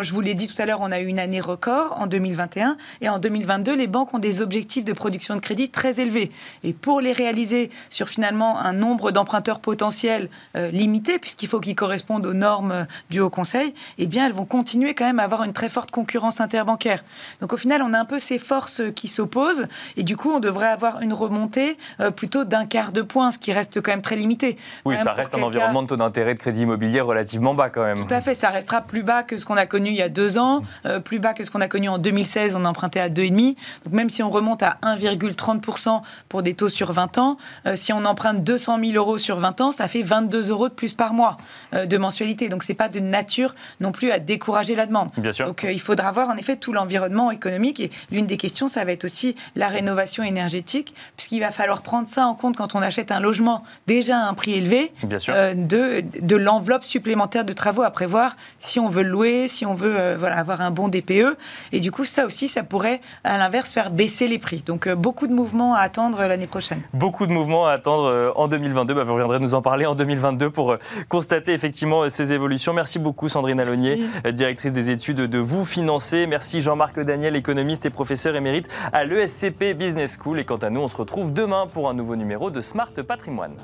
je 0.00 0.12
vous 0.12 0.20
l'ai 0.20 0.34
dit 0.34 0.48
tout 0.48 0.60
à 0.60 0.66
l'heure, 0.66 0.80
on 0.80 0.92
a 0.92 1.00
eu 1.00 1.06
une 1.06 1.18
année 1.18 1.40
record 1.40 1.96
en 1.98 2.06
2021 2.06 2.76
et 3.00 3.08
en 3.08 3.18
2022, 3.18 3.74
les 3.74 3.86
banques 3.86 4.14
ont 4.14 4.18
des 4.18 4.42
objectifs 4.42 4.84
de 4.84 4.92
production 4.92 5.34
de 5.34 5.40
crédit 5.40 5.70
très 5.70 6.00
élevés. 6.00 6.30
Et 6.64 6.72
pour 6.72 7.00
les 7.00 7.12
réaliser 7.12 7.70
sur 7.90 8.08
finalement 8.08 8.58
un 8.58 8.72
nombre 8.72 9.10
d'emprunteurs 9.10 9.60
potentiels 9.60 10.28
euh, 10.56 10.70
limité, 10.70 11.18
puisqu'il 11.18 11.48
faut 11.48 11.60
qu'ils 11.60 11.74
correspondent 11.74 12.26
aux 12.26 12.34
normes 12.34 12.86
du 13.10 13.20
Haut 13.20 13.30
Conseil, 13.30 13.74
eh 13.98 14.06
bien, 14.06 14.26
elles 14.26 14.32
vont 14.32 14.44
continuer 14.44 14.94
quand 14.94 15.04
même 15.04 15.20
à 15.20 15.24
avoir 15.24 15.42
une 15.44 15.52
très 15.52 15.68
forte 15.68 15.90
concurrence 15.90 16.40
interbancaire. 16.40 17.04
Donc, 17.40 17.52
au 17.52 17.56
final, 17.56 17.82
on 17.82 17.92
a 17.94 17.98
un 17.98 18.04
peu 18.04 18.18
ces 18.18 18.38
forces 18.38 18.82
qui 18.94 19.08
s'opposent, 19.08 19.66
et 19.96 20.02
du 20.02 20.16
coup, 20.16 20.30
on 20.30 20.40
devrait 20.40 20.68
avoir 20.68 21.00
une 21.00 21.12
remontée 21.12 21.76
euh, 22.00 22.10
plutôt 22.10 22.44
d'un 22.44 22.66
quart 22.66 22.92
de 22.92 23.02
point, 23.02 23.30
ce 23.30 23.38
qui 23.38 23.52
reste 23.52 23.80
quand 23.80 23.90
même 23.90 24.02
très 24.02 24.16
limité. 24.16 24.56
Oui, 24.84 24.96
ça 24.96 25.12
reste 25.12 25.34
un 25.34 25.42
environnement 25.42 25.82
de 25.82 25.88
taux 25.88 25.96
d'intérêt 25.96 26.34
de 26.34 26.38
crédit 26.38 26.62
immobilier 26.62 27.00
relativement 27.00 27.54
bas 27.54 27.70
quand 27.70 27.84
même. 27.84 28.06
Tout 28.06 28.14
à 28.14 28.20
fait, 28.20 28.34
ça 28.34 28.50
restera 28.50 28.80
plus 28.80 29.02
bas 29.02 29.22
que 29.22 29.38
ce 29.38 29.46
qu'on 29.46 29.56
a 29.56 29.66
connu 29.66 29.90
il 29.90 29.96
y 29.96 30.02
a 30.02 30.08
deux 30.08 30.38
ans, 30.38 30.62
euh, 30.86 31.00
plus 31.00 31.18
bas 31.18 31.34
que 31.34 31.44
ce 31.44 31.50
qu'on 31.50 31.60
a 31.60 31.68
connu 31.68 31.88
en 31.88 31.98
2016, 31.98 32.56
on 32.56 32.64
empruntait 32.64 33.00
à 33.00 33.08
2,5. 33.08 33.56
Donc, 33.84 33.94
même 33.94 34.10
si 34.10 34.22
on 34.22 34.30
remonte 34.30 34.62
à 34.62 34.78
1,30% 34.82 36.02
pour 36.28 36.42
des 36.42 36.54
taux 36.54 36.68
sur 36.68 36.92
20 36.92 37.18
ans, 37.18 37.36
si 37.74 37.92
on 37.92 38.04
emprunte 38.04 38.42
200 38.44 38.78
000 38.78 38.92
euros 38.96 39.18
sur 39.18 39.38
20 39.38 39.60
ans, 39.60 39.72
ça 39.72 39.88
fait 39.88 40.02
22 40.02 40.50
euros 40.50 40.68
de 40.68 40.74
plus 40.74 40.94
par 40.94 41.12
mois 41.12 41.36
euh, 41.74 41.86
de 41.86 41.98
mensualité. 41.98 42.48
Donc, 42.48 42.62
c'est 42.62 42.74
pas 42.74 42.88
de 42.92 43.00
nature 43.00 43.54
non 43.80 43.92
plus 43.92 44.12
à 44.12 44.18
décourager 44.18 44.74
la 44.74 44.86
demande. 44.86 45.10
Bien 45.16 45.32
sûr. 45.32 45.46
Donc, 45.46 45.64
euh, 45.64 45.72
il 45.72 45.80
faudra 45.80 46.10
voir 46.12 46.28
en 46.28 46.36
effet 46.36 46.56
tout 46.56 46.72
l'environnement 46.72 47.30
économique. 47.30 47.80
Et 47.80 47.90
l'une 48.10 48.26
des 48.26 48.36
questions, 48.36 48.68
ça 48.68 48.84
va 48.84 48.92
être 48.92 49.04
aussi 49.04 49.34
la 49.56 49.68
rénovation 49.68 50.22
énergétique, 50.22 50.94
puisqu'il 51.16 51.40
va 51.40 51.50
falloir 51.50 51.82
prendre 51.82 52.08
ça 52.08 52.26
en 52.26 52.34
compte 52.34 52.56
quand 52.56 52.74
on 52.74 52.82
achète 52.82 53.10
un 53.10 53.20
logement 53.20 53.62
déjà 53.86 54.18
à 54.18 54.28
un 54.28 54.34
prix 54.34 54.54
élevé, 54.54 54.92
Bien 55.02 55.18
sûr. 55.18 55.34
Euh, 55.36 55.54
de, 55.54 56.02
de 56.20 56.36
l'enveloppe 56.36 56.84
supplémentaire 56.84 57.44
de 57.44 57.52
travaux 57.52 57.82
à 57.82 57.90
prévoir 57.90 58.36
si 58.60 58.78
on 58.78 58.88
veut 58.88 59.02
louer, 59.02 59.48
si 59.48 59.66
on 59.66 59.74
veut 59.74 60.14
voilà, 60.16 60.38
avoir 60.38 60.60
un 60.60 60.70
bon 60.70 60.88
DPE. 60.88 61.36
Et 61.72 61.80
du 61.80 61.90
coup, 61.90 62.04
ça 62.04 62.26
aussi, 62.26 62.48
ça 62.48 62.62
pourrait, 62.62 63.00
à 63.24 63.38
l'inverse, 63.38 63.72
faire 63.72 63.90
baisser 63.90 64.28
les 64.28 64.38
prix. 64.38 64.62
Donc, 64.64 64.88
beaucoup 64.88 65.26
de 65.26 65.32
mouvements 65.32 65.74
à 65.74 65.80
attendre 65.80 66.20
l'année 66.20 66.46
prochaine. 66.46 66.82
Beaucoup 66.92 67.26
de 67.26 67.32
mouvements 67.32 67.66
à 67.66 67.72
attendre 67.72 68.32
en 68.36 68.48
2022. 68.48 68.94
Bah, 68.94 69.04
vous 69.04 69.14
reviendrez 69.14 69.40
nous 69.40 69.54
en 69.54 69.62
parler 69.62 69.86
en 69.86 69.94
2022 69.94 70.50
pour 70.50 70.76
constater 71.08 71.52
effectivement 71.52 72.08
ces 72.10 72.32
évolutions. 72.32 72.72
Merci 72.72 72.81
beaucoup 72.98 73.28
Sandrine 73.28 73.60
Alonier, 73.60 74.00
directrice 74.32 74.72
des 74.72 74.90
études 74.90 75.18
de 75.18 75.38
Vous 75.38 75.64
Financer. 75.64 76.26
Merci 76.26 76.60
Jean-Marc 76.60 76.98
Daniel, 76.98 77.36
économiste 77.36 77.86
et 77.86 77.90
professeur 77.90 78.34
émérite 78.34 78.68
à 78.92 79.04
l'ESCP 79.04 79.74
Business 79.74 80.18
School. 80.20 80.40
Et 80.40 80.44
quant 80.44 80.56
à 80.56 80.70
nous, 80.70 80.80
on 80.80 80.88
se 80.88 80.96
retrouve 80.96 81.32
demain 81.32 81.66
pour 81.66 81.88
un 81.88 81.94
nouveau 81.94 82.16
numéro 82.16 82.50
de 82.50 82.60
Smart 82.60 82.92
Patrimoine. 83.06 83.54